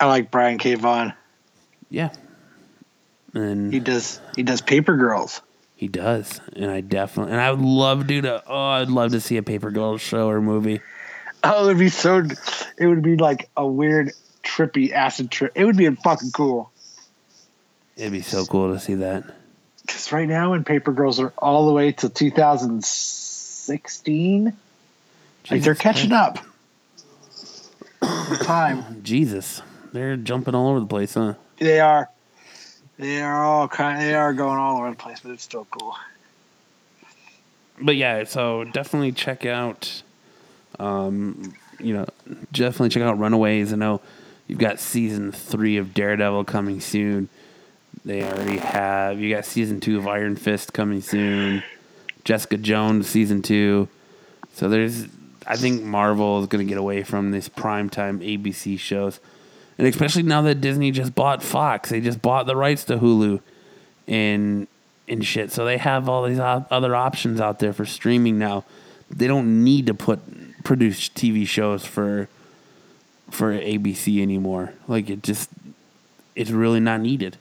[0.00, 0.74] I like Brian K.
[0.74, 1.12] Vaughan.
[1.88, 2.10] Yeah,
[3.34, 4.20] and He does.
[4.34, 5.40] He does Paper Girls.
[5.76, 9.20] he does, and I definitely and I would love to to oh I'd love to
[9.20, 10.80] see a Paper Girls show or movie.
[11.44, 12.24] Oh, it'd be so.
[12.78, 14.12] It would be like a weird,
[14.44, 15.52] trippy acid trip.
[15.54, 16.70] It would be fucking cool.
[17.96, 19.24] It'd be so cool to see that.
[19.82, 24.52] Because right now, in Paper Girls are all the way to 2016.
[25.50, 26.38] like they're catching up.
[28.00, 29.60] The time Jesus,
[29.92, 31.34] they're jumping all over the place, huh?
[31.58, 32.08] they are.
[32.98, 34.00] They are all kind.
[34.00, 35.94] They are going all over the place, but it's still cool.
[37.80, 40.02] but yeah, so definitely check out,
[40.78, 42.06] um, you know,
[42.52, 43.72] definitely check out Runaways.
[43.72, 44.00] I know
[44.46, 47.28] you've got season three of Daredevil coming soon.
[48.04, 49.20] They already have.
[49.20, 51.62] You got season two of Iron Fist coming soon.
[52.24, 53.88] Jessica Jones season two.
[54.54, 55.06] So there's,
[55.46, 59.18] I think Marvel is going to get away from this primetime ABC shows,
[59.78, 63.40] and especially now that Disney just bought Fox, they just bought the rights to Hulu,
[64.06, 64.66] and
[65.08, 65.50] and shit.
[65.50, 68.64] So they have all these o- other options out there for streaming now.
[69.10, 70.20] They don't need to put
[70.64, 72.28] produce TV shows for
[73.30, 74.74] for ABC anymore.
[74.86, 75.48] Like it just,
[76.36, 77.38] it's really not needed.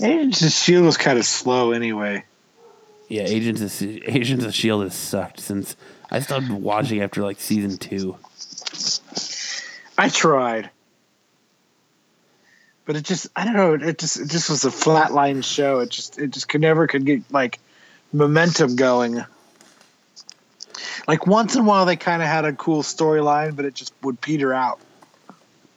[0.00, 2.24] Agents of Shield was kind of slow anyway.
[3.08, 5.76] Yeah, Agents of Agents of Shield has sucked since
[6.10, 8.16] I stopped watching after like season two.
[9.98, 10.70] I tried,
[12.86, 13.74] but it just I don't know.
[13.74, 15.80] It just it just was a flatline show.
[15.80, 17.58] It just it just could never could get like
[18.12, 19.24] momentum going.
[21.06, 23.92] Like once in a while, they kind of had a cool storyline, but it just
[24.02, 24.80] would peter out.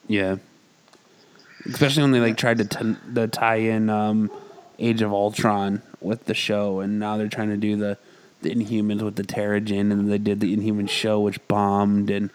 [0.07, 0.37] Yeah,
[1.65, 4.31] especially when they like tried to t- to tie in um,
[4.79, 7.97] Age of Ultron with the show, and now they're trying to do the
[8.41, 12.29] the Inhumans with the Terrigen, and they did the Inhuman show, which bombed, and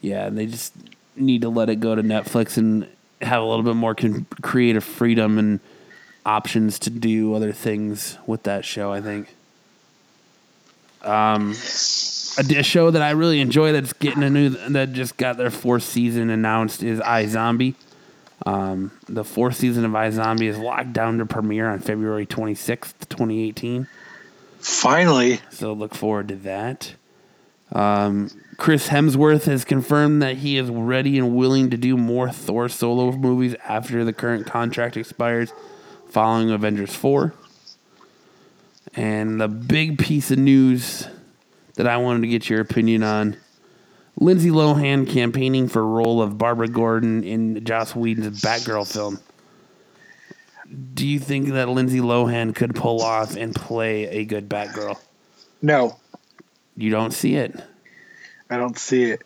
[0.00, 0.72] yeah, they just
[1.16, 2.86] need to let it go to Netflix and
[3.20, 5.60] have a little bit more con- creative freedom and
[6.24, 8.92] options to do other things with that show.
[8.92, 9.34] I think.
[11.02, 11.50] Um,
[12.38, 15.84] a, show that I really enjoy that's getting a new that just got their fourth
[15.84, 17.74] season announced is iZombie.
[18.46, 23.86] Um, the fourth season of iZombie is locked down to premiere on February 26th, 2018.
[24.60, 26.94] Finally, So look forward to that.
[27.72, 32.68] Um, Chris Hemsworth has confirmed that he is ready and willing to do more Thor
[32.68, 35.52] solo movies after the current contract expires
[36.08, 37.34] following Avengers 4.
[38.94, 41.06] And the big piece of news
[41.74, 43.36] that I wanted to get your opinion on
[44.20, 49.18] Lindsay Lohan campaigning for role of Barbara Gordon in Joss Whedon's Batgirl film.
[50.94, 54.98] Do you think that Lindsay Lohan could pull off and play a good Batgirl?
[55.62, 55.96] No,
[56.76, 57.58] You don't see it.
[58.50, 59.22] I don't see it.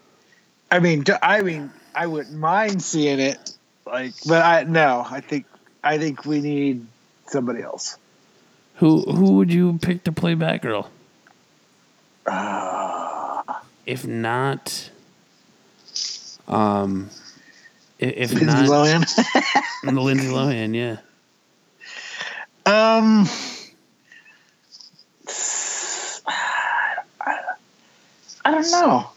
[0.70, 3.55] I mean, I mean, I wouldn't mind seeing it,
[3.87, 5.07] like, but I no.
[5.09, 5.44] I think
[5.85, 6.87] I think we need
[7.26, 7.98] somebody else.
[8.76, 10.87] Who who would you pick to play Batgirl?
[12.26, 13.22] Ah.
[13.87, 14.90] If not,
[16.49, 17.11] um,
[17.99, 19.62] if Lindsay not Lohan.
[19.85, 20.97] Lindsay Lohan, yeah.
[22.66, 23.29] um,
[28.45, 29.09] I don't know.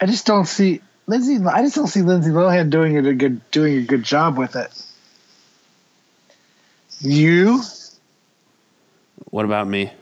[0.00, 1.38] I just don't see Lindsay.
[1.44, 4.54] I just don't see Lindsay Lohan doing it a good doing a good job with
[4.56, 4.70] it.
[7.00, 7.62] You
[9.30, 9.92] What about me?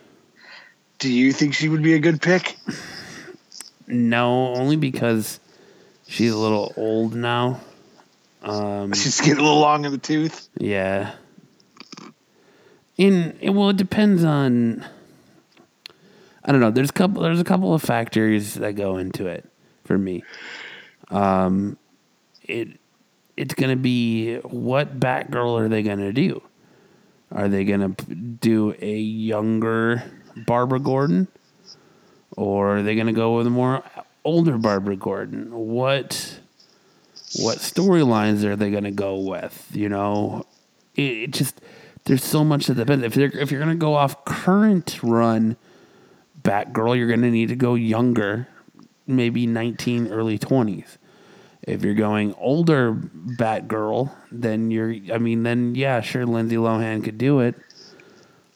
[0.99, 2.57] Do you think she would be a good pick?
[3.87, 5.39] No, only because
[6.09, 7.61] she's a little old now.
[8.43, 10.49] Um, She's getting a little long in the tooth.
[10.59, 11.15] yeah.
[12.97, 14.85] In well, it depends on.
[16.45, 16.71] I don't know.
[16.71, 17.23] There's a couple.
[17.23, 19.45] There's a couple of factors that go into it
[19.85, 20.23] for me.
[21.11, 21.77] Um,
[22.45, 22.79] it
[23.37, 26.41] it's gonna be what Batgirl are they gonna do?
[27.33, 30.03] Are they gonna do a younger
[30.37, 31.29] Barbara Gordon,
[32.37, 33.83] or are they gonna go with a more
[34.25, 35.51] older Barbara Gordon?
[35.53, 36.41] What
[37.39, 39.69] what storylines are they gonna go with?
[39.73, 40.47] You know,
[40.95, 41.61] it, it just
[42.05, 43.05] there's so much that depends.
[43.05, 45.57] If they're if you're gonna go off current run
[46.43, 48.49] Batgirl, you're gonna need to go younger,
[49.07, 50.99] maybe 19, early 20s.
[51.63, 57.19] If you're going older Batgirl, then you're I mean, then yeah, sure Lindsay Lohan could
[57.19, 57.57] do it.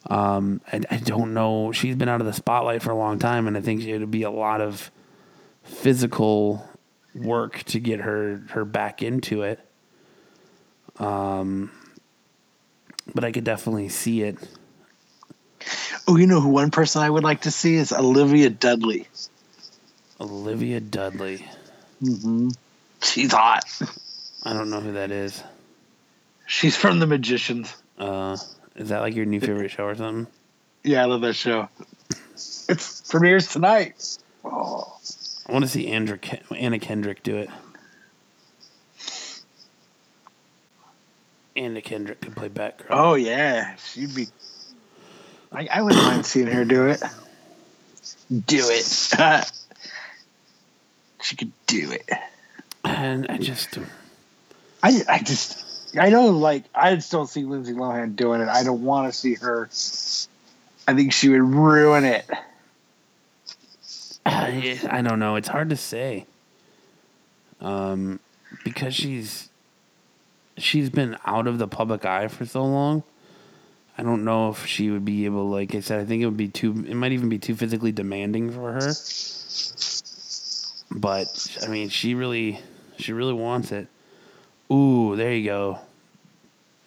[0.07, 1.71] Um, I, I don't know.
[1.71, 4.11] She's been out of the spotlight for a long time, and I think it would
[4.11, 4.91] be a lot of
[5.63, 6.67] physical
[7.13, 9.59] work to get her her back into it.
[10.97, 11.71] Um,
[13.13, 14.37] but I could definitely see it.
[16.07, 19.07] Oh, you know who one person I would like to see is Olivia Dudley.
[20.19, 21.45] Olivia Dudley.
[22.01, 22.49] Mm-hmm.
[23.01, 23.63] She's hot.
[24.43, 25.41] I don't know who that is.
[26.47, 27.73] She's from The Magicians.
[27.97, 28.37] Uh,
[28.75, 30.27] is that like your new favorite show or something?
[30.83, 31.69] Yeah, I love that show.
[32.33, 34.17] It's premieres tonight.
[34.43, 34.97] Oh,
[35.47, 37.49] I want to see Andrew Ke- Anna Kendrick do it.
[41.55, 42.85] Anna Kendrick could play Batgirl.
[42.89, 44.27] oh yeah, she'd be.
[45.51, 47.03] I, I wouldn't mind seeing her do it.
[48.47, 48.85] Do it.
[51.21, 52.09] she could do it.
[52.85, 53.77] And I just,
[54.81, 55.63] I I just
[55.99, 58.47] I know like I just don't see Lindsay Lohan doing it.
[58.47, 59.69] I don't want to see her.
[60.87, 62.29] I think she would ruin it.
[64.25, 65.35] I, I don't know.
[65.35, 66.25] It's hard to say.
[67.59, 68.19] Um,
[68.63, 69.49] because she's
[70.57, 73.03] she's been out of the public eye for so long.
[73.97, 75.49] I don't know if she would be able.
[75.49, 76.85] Like I said, I think it would be too.
[76.87, 78.93] It might even be too physically demanding for her.
[80.91, 82.59] But I mean, she really,
[82.97, 83.87] she really wants it.
[84.71, 85.79] Ooh, there you go.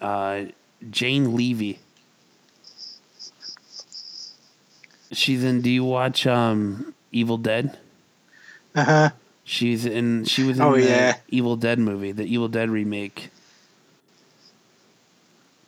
[0.01, 0.45] Uh,
[0.89, 1.79] Jane Levy.
[5.11, 5.61] She's in.
[5.61, 7.77] Do you watch um, Evil Dead?
[8.75, 9.09] Uh huh.
[9.43, 10.25] She's in.
[10.25, 11.17] She was in Oh, the yeah.
[11.29, 13.29] Evil Dead movie, the Evil Dead remake.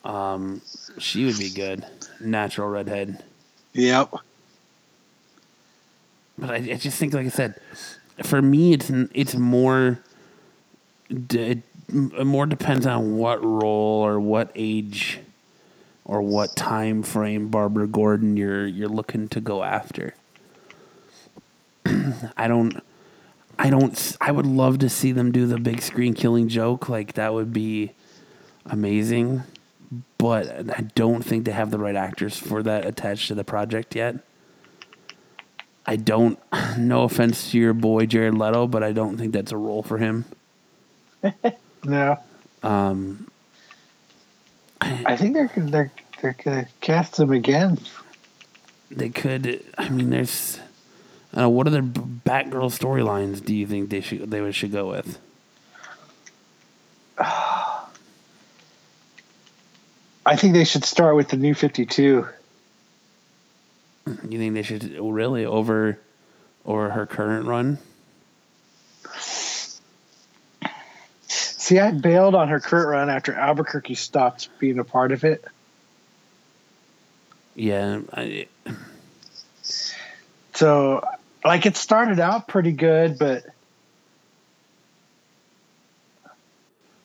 [0.04, 0.62] Um,
[0.98, 1.86] she would be good,
[2.20, 3.24] natural redhead.
[3.74, 4.14] Yep.
[6.38, 7.56] But I, I just think, like I said,
[8.24, 10.00] for me, it's it's more.
[11.10, 15.20] d- It more depends on what role or what age,
[16.04, 20.14] or what time frame Barbara Gordon you're you're looking to go after.
[22.38, 22.84] I don't.
[23.60, 24.18] I don't.
[24.20, 26.90] I would love to see them do the big screen killing joke.
[26.90, 27.94] Like that would be
[28.66, 29.44] amazing.
[30.18, 33.96] But I don't think they have the right actors for that attached to the project
[33.96, 34.18] yet.
[35.86, 36.38] I don't.
[36.78, 39.98] No offense to your boy Jared Leto, but I don't think that's a role for
[39.98, 40.26] him.
[41.88, 42.20] No.
[42.64, 43.28] Um,
[44.82, 47.80] I think they're they're they're gonna cast him again.
[48.92, 49.64] they could.
[49.78, 50.60] I mean, there's.
[51.34, 54.90] I don't know, what other Batgirl storylines do you think they should they should go
[54.90, 55.18] with?
[57.18, 57.88] I
[60.36, 62.28] think they should start with the new Fifty Two.
[64.06, 66.00] You think they should really over
[66.66, 67.78] over her current run?
[71.68, 75.44] See, I bailed on her current run after Albuquerque stopped being a part of it.
[77.56, 78.48] Yeah, I,
[80.54, 81.06] So,
[81.44, 83.48] like, it started out pretty good, but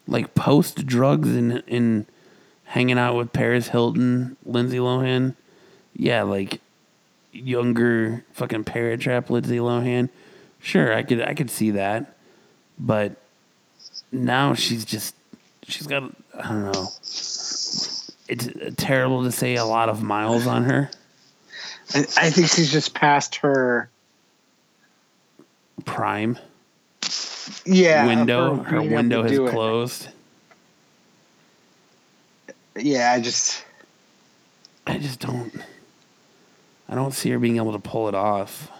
[0.07, 2.07] like post drugs and, in
[2.63, 5.35] hanging out with Paris Hilton, Lindsay Lohan.
[5.97, 6.61] Yeah, like
[7.33, 10.09] younger fucking Parent Trap Lindsay Lohan.
[10.61, 12.17] Sure, I could I could see that,
[12.79, 13.17] but
[14.13, 15.15] now she's just
[15.65, 16.05] she's got
[16.39, 16.89] I don't know.
[18.29, 20.91] It's terrible to say a lot of miles on her.
[21.95, 23.91] I, I think she's just past her
[25.85, 26.39] Prime
[27.67, 28.57] yeah window.
[28.57, 29.51] Her window has it.
[29.51, 30.09] closed.
[32.77, 33.65] Yeah, I just
[34.87, 35.53] I just don't.
[36.89, 38.71] I don't see her being able to pull it off.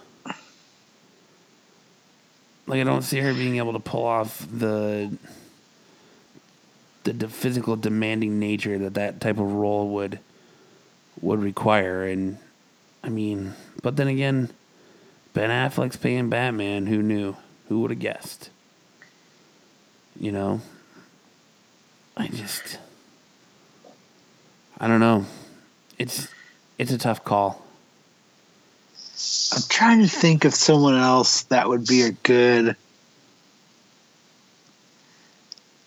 [2.65, 5.17] Like I don't see her being able to pull off the
[7.03, 10.19] the, physical demanding nature that that type of role would
[11.21, 12.05] would require.
[12.05, 12.37] And
[13.03, 14.49] I mean, but then again,
[15.33, 16.87] Ben Affleck's paying Batman.
[16.87, 17.35] Who knew?
[17.67, 18.49] Who would have guessed?
[20.19, 20.61] You know.
[22.15, 22.77] I just.
[24.79, 25.25] I don't know.
[25.97, 26.27] It's
[26.77, 27.65] it's a tough call.
[29.53, 32.75] I'm trying to think of someone else that would be a good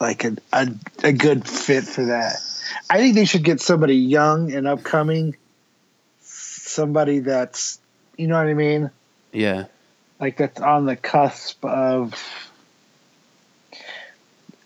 [0.00, 0.68] like a, a
[1.02, 2.36] a good fit for that.
[2.90, 5.36] I think they should get somebody young and upcoming,
[6.20, 7.78] somebody that's
[8.16, 8.90] you know what I mean,
[9.32, 9.64] Yeah.
[10.20, 12.14] like that's on the cusp of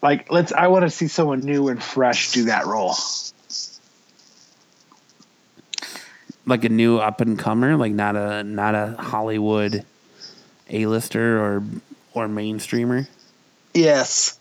[0.03, 2.95] like let's I want to see someone new and fresh do that role.
[6.47, 9.85] Like a new up and comer, like not a not a Hollywood
[10.69, 11.63] A lister or
[12.15, 13.07] or mainstreamer.
[13.75, 14.39] Yes.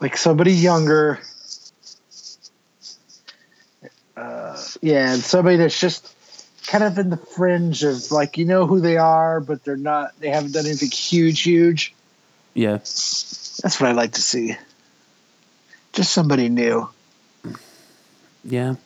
[0.00, 1.20] Like somebody younger.
[4.16, 6.14] Uh, yeah, and somebody that's just
[6.66, 10.18] kind of in the fringe of like you know who they are, but they're not.
[10.20, 11.94] They haven't done anything huge, huge.
[12.54, 12.78] Yeah.
[12.78, 14.56] That's what I like to see.
[15.92, 16.88] Just somebody new.
[18.44, 18.76] Yeah.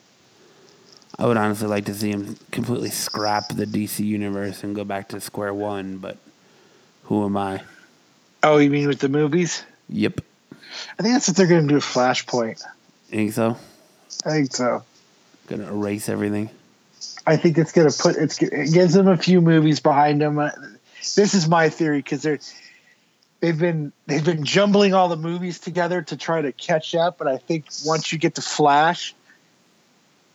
[1.20, 5.08] I would honestly like to see him completely scrap the DC universe and go back
[5.10, 6.16] to square one, but
[7.04, 7.60] who am I?
[8.42, 9.62] Oh, you mean with the movies?
[9.90, 10.22] Yep.
[10.98, 12.64] I think that's what they're going to do with Flashpoint.
[13.08, 13.58] Think so?
[14.24, 14.82] I think so.
[15.46, 16.48] Gonna erase everything.
[17.26, 20.38] I think it's going to put it's it gives them a few movies behind them.
[20.38, 20.50] Uh,
[21.16, 22.38] This is my theory because they're
[23.40, 27.18] they've been they've been jumbling all the movies together to try to catch up.
[27.18, 29.14] But I think once you get to Flash,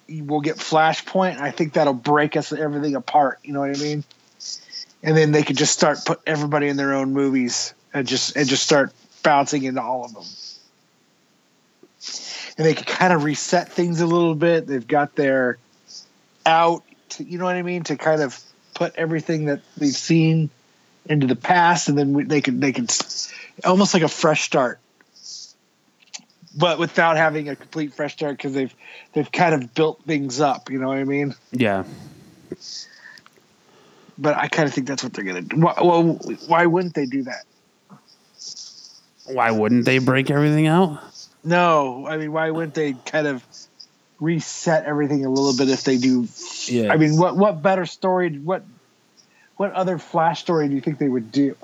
[0.08, 1.39] will get Flashpoint.
[1.39, 3.39] I think that'll break us everything apart.
[3.43, 4.03] You know what I mean?
[5.03, 8.47] And then they could just start put everybody in their own movies and just and
[8.47, 8.93] just start
[9.24, 10.24] bouncing into all of them.
[12.58, 14.68] And they could kind of reset things a little bit.
[14.68, 15.58] They've got their
[16.45, 18.39] out, to, you know what I mean, to kind of
[18.74, 20.49] put everything that they've seen
[21.06, 23.34] into the past, and then we, they could they s-
[23.64, 24.80] almost like a fresh start,
[26.56, 28.74] but without having a complete fresh start because they've
[29.14, 30.70] they've kind of built things up.
[30.70, 31.36] You know what I mean?
[31.51, 31.84] Yeah.
[34.18, 35.58] But I kind of think that's what they're gonna do.
[35.60, 36.14] Well,
[36.47, 37.43] why wouldn't they do that?
[39.26, 41.01] Why wouldn't they break everything out?
[41.43, 43.43] No, I mean, why wouldn't they kind of
[44.20, 46.28] reset everything a little bit if they do?
[46.68, 46.93] Yeah.
[46.93, 48.38] I mean, what what better story?
[48.38, 48.64] What
[49.58, 51.56] what other Flash story do you think they would do?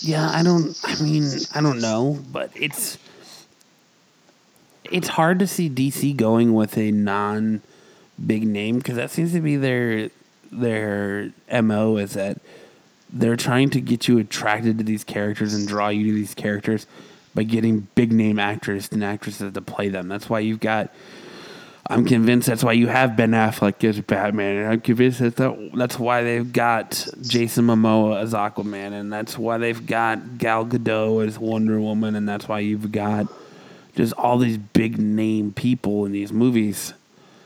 [0.00, 0.78] Yeah, I don't.
[0.84, 2.98] I mean, I don't know, but it's
[4.92, 7.62] it's hard to see DC going with a non
[8.24, 10.10] big name because that seems to be their
[10.52, 11.32] their
[11.62, 12.38] mo is that
[13.12, 16.86] they're trying to get you attracted to these characters and draw you to these characters
[17.34, 20.08] by getting big name actors and actresses to play them.
[20.08, 20.90] That's why you've got.
[21.88, 25.70] I'm convinced that's why you have Ben Affleck as Batman, and I'm convinced that that-
[25.74, 31.26] that's why they've got Jason Momoa as Aquaman, and that's why they've got Gal Gadot
[31.26, 33.26] as Wonder Woman, and that's why you've got
[33.94, 36.94] just all these big name people in these movies.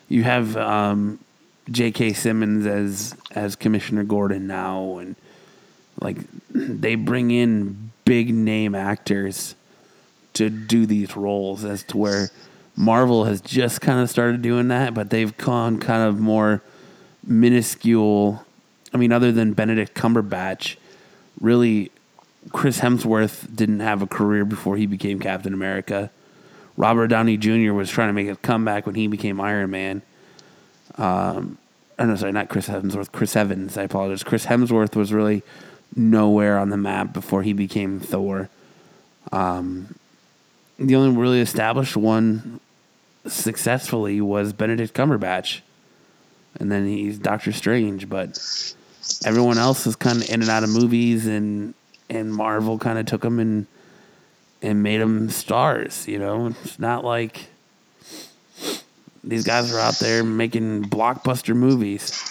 [0.08, 1.18] You have um,
[1.70, 2.12] J.K.
[2.12, 5.16] Simmons as as Commissioner Gordon now, and
[6.00, 6.18] like
[6.50, 9.54] they bring in big name actors
[10.34, 12.30] to do these roles as to where
[12.76, 16.62] Marvel has just kind of started doing that, but they've gone kind of more
[17.26, 18.44] minuscule.
[18.92, 20.76] I mean, other than Benedict Cumberbatch,
[21.40, 21.90] really,
[22.52, 26.10] Chris Hemsworth didn't have a career before he became Captain America.
[26.76, 27.72] Robert Downey Jr.
[27.72, 30.02] was trying to make a comeback when he became Iron Man.
[30.96, 31.58] Um,
[31.98, 33.76] oh no, sorry, not Chris Hemsworth, Chris Evans.
[33.76, 34.22] I apologize.
[34.22, 35.42] Chris Hemsworth was really
[35.94, 38.48] nowhere on the map before he became Thor.
[39.32, 39.94] Um,
[40.78, 42.60] the only really established one
[43.26, 45.60] successfully was Benedict Cumberbatch,
[46.60, 48.08] and then he's Doctor Strange.
[48.08, 48.38] But
[49.24, 51.74] everyone else is kind of in and out of movies, and
[52.10, 53.66] and Marvel kind of took him and
[54.66, 56.06] and made them stars.
[56.08, 57.46] You know, it's not like
[59.22, 62.22] these guys are out there making blockbuster movies.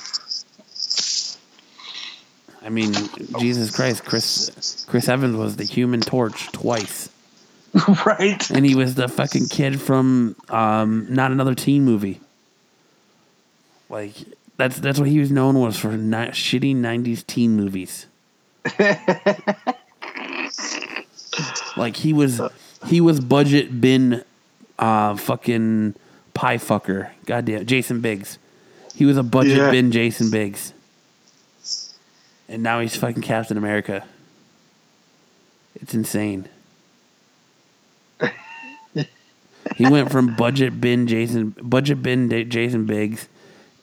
[2.64, 2.94] I mean,
[3.40, 7.10] Jesus Christ, Chris Chris Evans was the Human Torch twice,
[8.06, 8.50] right.
[8.50, 12.20] and he was the fucking kid from um, not another teen movie.
[13.88, 14.16] Like
[14.58, 18.08] that's that's what he was known was for shitty '90s teen movies.
[21.78, 22.42] like he was
[22.88, 24.24] he was budget bin
[24.80, 25.96] uh fucking
[26.34, 27.10] pie fucker.
[27.26, 28.38] Goddamn Jason Biggs.
[28.94, 29.72] He was a budget Yeah.
[29.72, 30.74] bin Jason Biggs.
[32.48, 34.06] And now he's fucking Captain America.
[35.82, 36.48] It's insane.
[39.76, 43.28] he went from budget bin Jason budget bin Da- Jason Biggs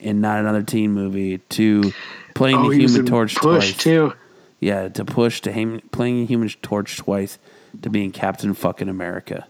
[0.01, 1.93] in not another teen movie to
[2.35, 3.77] playing Oh, the Human Torch Push twice.
[3.77, 4.15] too.
[4.61, 7.37] Yeah, to push to him playing the Human Torch twice
[7.81, 9.47] to being Captain fucking America.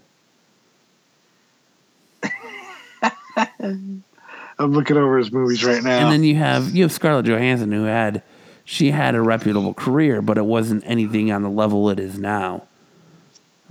[4.59, 6.03] I'm looking over his movies right now.
[6.03, 8.21] And then you have you have Scarlett Johansson who had
[8.65, 12.63] she had a reputable career, but it wasn't anything on the level it is now.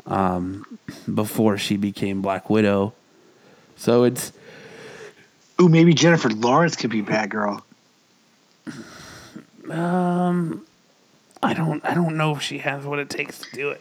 [0.05, 0.79] Um,
[1.13, 2.93] before she became Black Widow,
[3.77, 4.33] so it's
[5.61, 7.63] Ooh, maybe Jennifer Lawrence could be Batgirl.
[9.71, 10.67] Um,
[11.41, 13.81] I don't I don't know if she has what it takes to do it.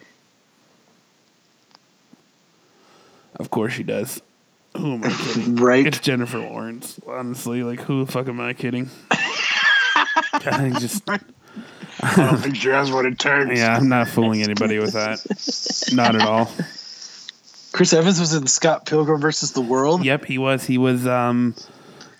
[3.42, 4.22] Of course she does.
[4.78, 5.56] Who am I kidding?
[5.62, 5.86] Right.
[5.88, 7.00] It's Jennifer Lawrence.
[7.08, 8.90] Honestly, like who the fuck am I kidding?
[9.12, 11.20] I just I
[12.16, 13.58] don't think she has what it takes.
[13.60, 15.20] yeah, I'm not fooling anybody with that.
[15.94, 16.52] Not at all.
[17.74, 20.06] Chris Evans was in Scott Pilgrim versus the World.
[20.06, 20.64] Yep, he was.
[20.66, 21.56] He was um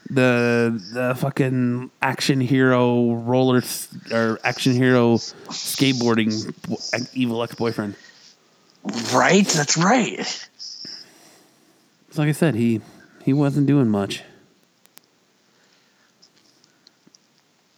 [0.10, 3.62] the the fucking action hero roller
[4.12, 6.54] or action hero skateboarding
[7.14, 7.96] evil ex boyfriend.
[9.14, 9.48] Right.
[9.48, 10.48] That's right.
[12.12, 12.82] So like I said, he
[13.24, 14.24] he wasn't doing much.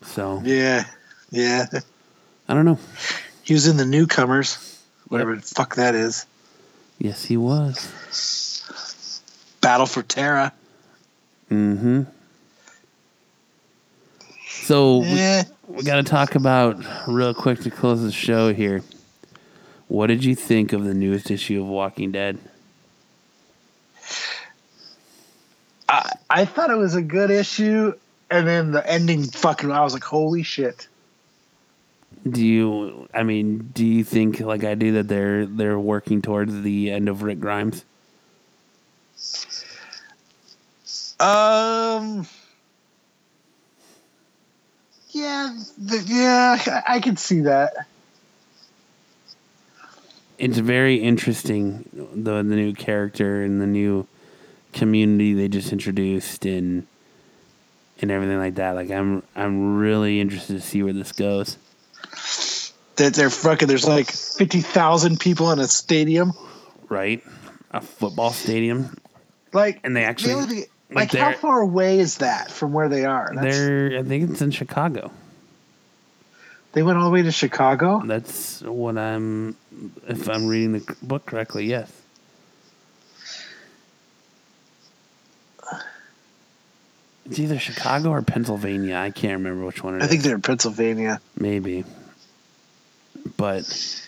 [0.03, 0.85] So Yeah.
[1.31, 1.65] Yeah.
[2.47, 2.79] I don't know.
[3.43, 4.79] He was in the Newcomers.
[5.07, 6.25] Whatever the fuck that is.
[6.99, 7.91] Yes, he was.
[9.61, 10.53] Battle for Terra.
[11.51, 12.03] Mm-hmm.
[14.49, 18.81] So we- we got to talk about real quick to close the show here.
[19.87, 22.37] What did you think of the newest issue of Walking Dead?
[25.93, 27.93] I, I thought it was a good issue,
[28.31, 29.71] and then the ending fucking.
[29.71, 30.87] I was like, holy shit.
[32.27, 33.07] Do you?
[33.13, 37.09] I mean, do you think like I do that they're they're working towards the end
[37.09, 37.85] of Rick Grimes?
[41.19, 42.25] Um.
[45.11, 45.55] Yeah,
[46.05, 47.85] yeah, I, I can see that.
[50.39, 54.07] It's very interesting the the new character and the new
[54.73, 56.85] community they just introduced and
[58.01, 58.71] and everything like that.
[58.71, 61.57] Like I'm I'm really interested to see where this goes.
[62.97, 63.67] That they're fucking.
[63.67, 66.33] There's like fifty thousand people in a stadium.
[66.89, 67.23] Right?
[67.71, 68.95] A football stadium.
[69.51, 72.87] Like, And they actually- the thing- like like, how far away is that from where
[72.89, 73.31] they are?
[73.33, 75.11] That's- They're I think it's in Chicago.
[76.73, 78.01] they went all the way to Chicago.
[78.05, 79.55] That's what I'm
[80.07, 81.65] if I'm reading the book correctly.
[81.65, 81.91] Yes.
[87.25, 88.95] It's either Chicago or Pennsylvania.
[88.95, 90.03] I can't remember which one it is.
[90.03, 91.21] I think they're in Pennsylvania.
[91.37, 91.85] maybe.
[93.37, 94.01] But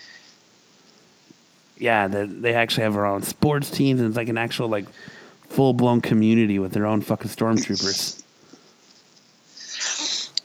[1.78, 4.86] yeah, they, they actually have their own sports teams, and it's like an actual like
[5.50, 8.22] full blown community with their own fucking stormtroopers.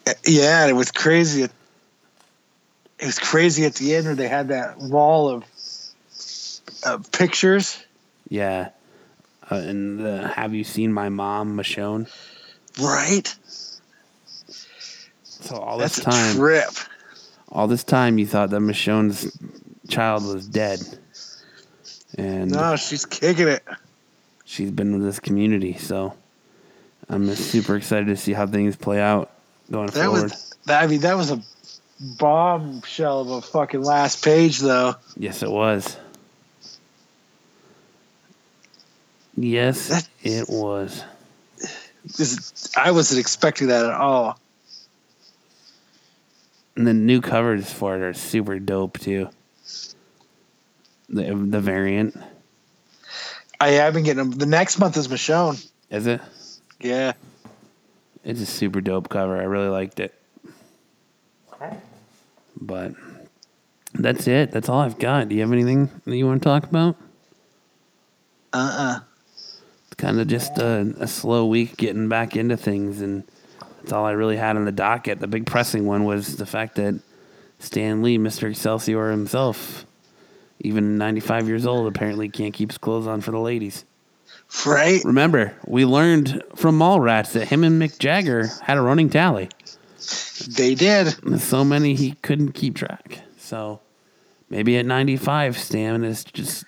[0.07, 1.45] Uh, Yeah, and it was crazy.
[1.45, 1.51] At,
[3.01, 5.45] it was crazy at the end where they had that wall of
[6.87, 7.83] of pictures.
[8.29, 8.71] Yeah.
[9.51, 12.09] Uh, and the Have You Seen My Mom, Michonne?
[12.79, 13.35] Right.
[15.25, 16.69] So all this That's a time, trip.
[17.51, 19.37] all this time, you thought that Michonne's
[19.89, 20.81] child was dead,
[22.17, 23.65] and No, she's kicking it.
[24.45, 25.77] she's been with this community.
[25.79, 26.15] So
[27.09, 29.31] I'm just super excited to see how things play out
[29.71, 30.23] going That forward.
[30.25, 30.55] was.
[30.67, 31.43] That, I mean, that was a
[32.19, 34.95] bombshell of a fucking last page, though.
[35.17, 35.97] yes, it was.
[39.37, 41.03] Yes, That- it was.
[42.17, 44.39] This- I wasn't expecting that at all.
[46.77, 49.29] And the new covers for it are super dope too.
[51.09, 52.17] The the variant
[53.61, 54.39] I have been getting them.
[54.39, 55.67] The next month is Michonne.
[55.91, 56.21] is it?
[56.81, 57.13] Yeah.
[58.25, 59.37] It's a super dope cover.
[59.37, 60.15] I really liked it.
[62.61, 62.93] But
[63.95, 64.51] That's it.
[64.53, 65.29] That's all I've got.
[65.29, 66.97] Do you have anything that you want to talk about?
[68.53, 69.10] Uh uh It's
[70.01, 73.23] kind of just a, a slow week getting back into things, and
[73.79, 75.21] that's all I really had on the docket.
[75.21, 76.99] The big pressing one was the fact that
[77.59, 78.51] Stan Lee, Mr.
[78.51, 79.85] Excelsior himself,
[80.61, 83.85] even 95 years old, apparently can't keep his clothes on for the ladies.
[84.67, 85.03] Right?
[85.05, 89.49] Remember, we learned from Mallrats that him and Mick Jagger had a running tally.
[90.49, 91.41] They did.
[91.41, 93.21] So many he couldn't keep track.
[93.39, 93.81] So
[94.49, 96.65] maybe at 95, Stan is just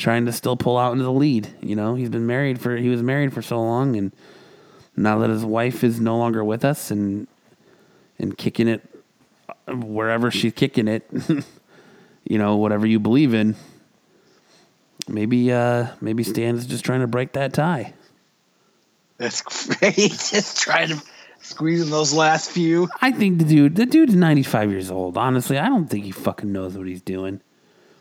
[0.00, 1.48] trying to still pull out into the lead.
[1.60, 4.12] You know, he's been married for he was married for so long, and
[4.96, 7.28] now that his wife is no longer with us and
[8.18, 8.82] and kicking it
[9.68, 11.08] wherever she's kicking it,
[12.24, 13.54] you know, whatever you believe in.
[15.06, 17.94] Maybe uh maybe Stan is just trying to break that tie.
[19.18, 19.42] That's
[19.78, 19.94] great.
[19.94, 21.02] Just trying to
[21.42, 22.88] squeeze in those last few.
[23.02, 25.18] I think the dude, the dude's 95 years old.
[25.18, 27.40] Honestly, I don't think he fucking knows what he's doing.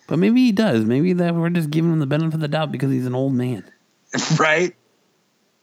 [0.10, 0.86] But maybe he does.
[0.86, 3.34] Maybe that we're just giving him the benefit of the doubt because he's an old
[3.34, 3.64] man.
[4.39, 4.76] Right?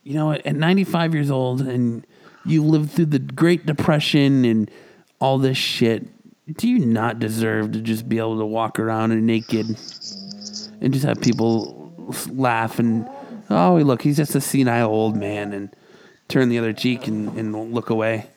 [0.04, 2.06] You know, at 95 years old and
[2.44, 4.70] you lived through the Great Depression and
[5.18, 6.06] all this shit,
[6.56, 11.04] do you not deserve to just be able to walk around and naked and just
[11.04, 11.92] have people
[12.28, 13.08] laugh and,
[13.50, 15.74] oh, look, he's just a senile old man and
[16.28, 18.28] turn the other cheek and, and look away?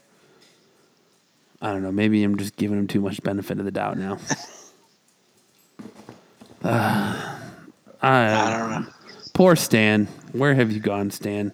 [1.61, 1.91] I don't know.
[1.91, 4.17] Maybe I'm just giving him too much benefit of the doubt now.
[6.63, 7.37] Uh,
[8.01, 8.91] I, I don't know.
[9.33, 10.05] Poor Stan.
[10.33, 11.53] Where have you gone, Stan?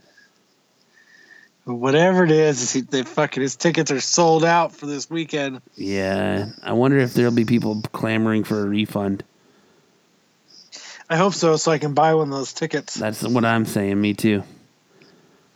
[1.66, 5.62] Whatever it is, he, they fucking his tickets are sold out for this weekend.
[5.76, 9.24] Yeah, I wonder if there'll be people clamoring for a refund.
[11.10, 12.94] I hope so, so I can buy one of those tickets.
[12.94, 14.00] That's what I'm saying.
[14.00, 14.44] Me too.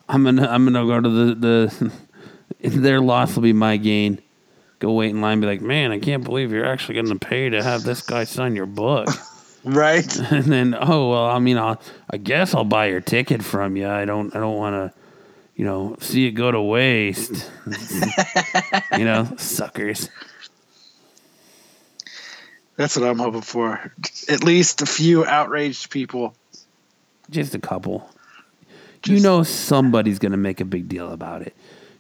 [0.08, 1.36] I'm gonna I'm gonna go to the
[2.60, 4.20] the their loss will be my gain.
[4.80, 7.62] Go wait in line, be like, man, I can't believe you're actually gonna pay to
[7.62, 9.10] have this guy sign your book.
[9.64, 10.16] Right?
[10.32, 13.88] and then, oh well, I mean, I'll I guess I'll buy your ticket from you.
[13.88, 15.00] I don't I don't want to,
[15.56, 17.50] you know, see it go to waste.
[18.98, 20.10] you know, suckers.
[22.78, 23.92] That's what I'm hoping for.
[24.30, 26.34] At least a few outraged people.
[27.30, 28.10] Just a couple.
[29.06, 31.54] you know somebody's gonna make a big deal about it.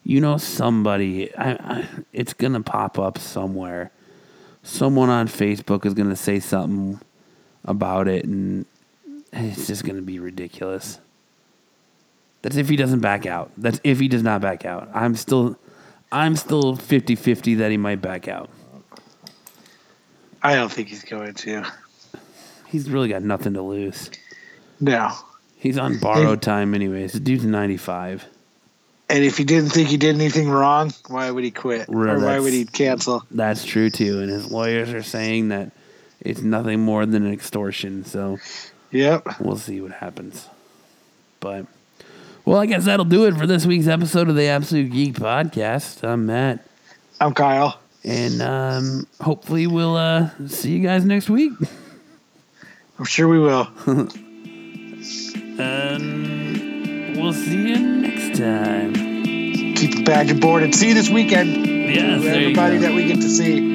[0.06, 1.36] You know somebody.
[1.36, 3.92] I, I, it's gonna pop up somewhere.
[4.64, 7.02] Someone on Facebook is gonna say something
[7.66, 8.66] about it, and
[9.32, 11.00] it's just gonna be ridiculous.
[12.42, 13.52] That's if he doesn't back out.
[13.58, 14.90] That's if he does not back out.
[14.94, 15.58] I'm still,
[16.12, 18.50] I'm still 50-50 that he might back out.
[20.42, 21.66] I don't think he's going to.
[22.68, 24.10] He's really got nothing to lose.
[24.80, 25.12] No.
[25.58, 27.12] He's on borrowed time anyways.
[27.12, 28.26] The dude's 95.
[29.10, 31.90] And if he didn't think he did anything wrong, why would he quit?
[31.90, 33.26] Or why would he cancel?
[33.32, 35.72] That's true too, and his lawyers are saying that
[36.22, 38.04] it's nothing more than an extortion.
[38.06, 38.38] So
[38.92, 39.40] Yep.
[39.40, 40.48] we'll see what happens.
[41.40, 41.66] But
[42.46, 46.04] well, I guess that'll do it for this week's episode of the Absolute Geek Podcast.
[46.04, 46.66] I'm Matt,
[47.22, 47.80] I'm Kyle.
[48.04, 51.54] and um, hopefully we'll uh, see you guys next week.
[52.98, 53.68] I'm sure we will.
[55.60, 58.94] And we'll see you next time.
[59.76, 61.66] Keep the badge aboard and see you this weekend.
[61.68, 63.74] Yes, Everybody that we get to see.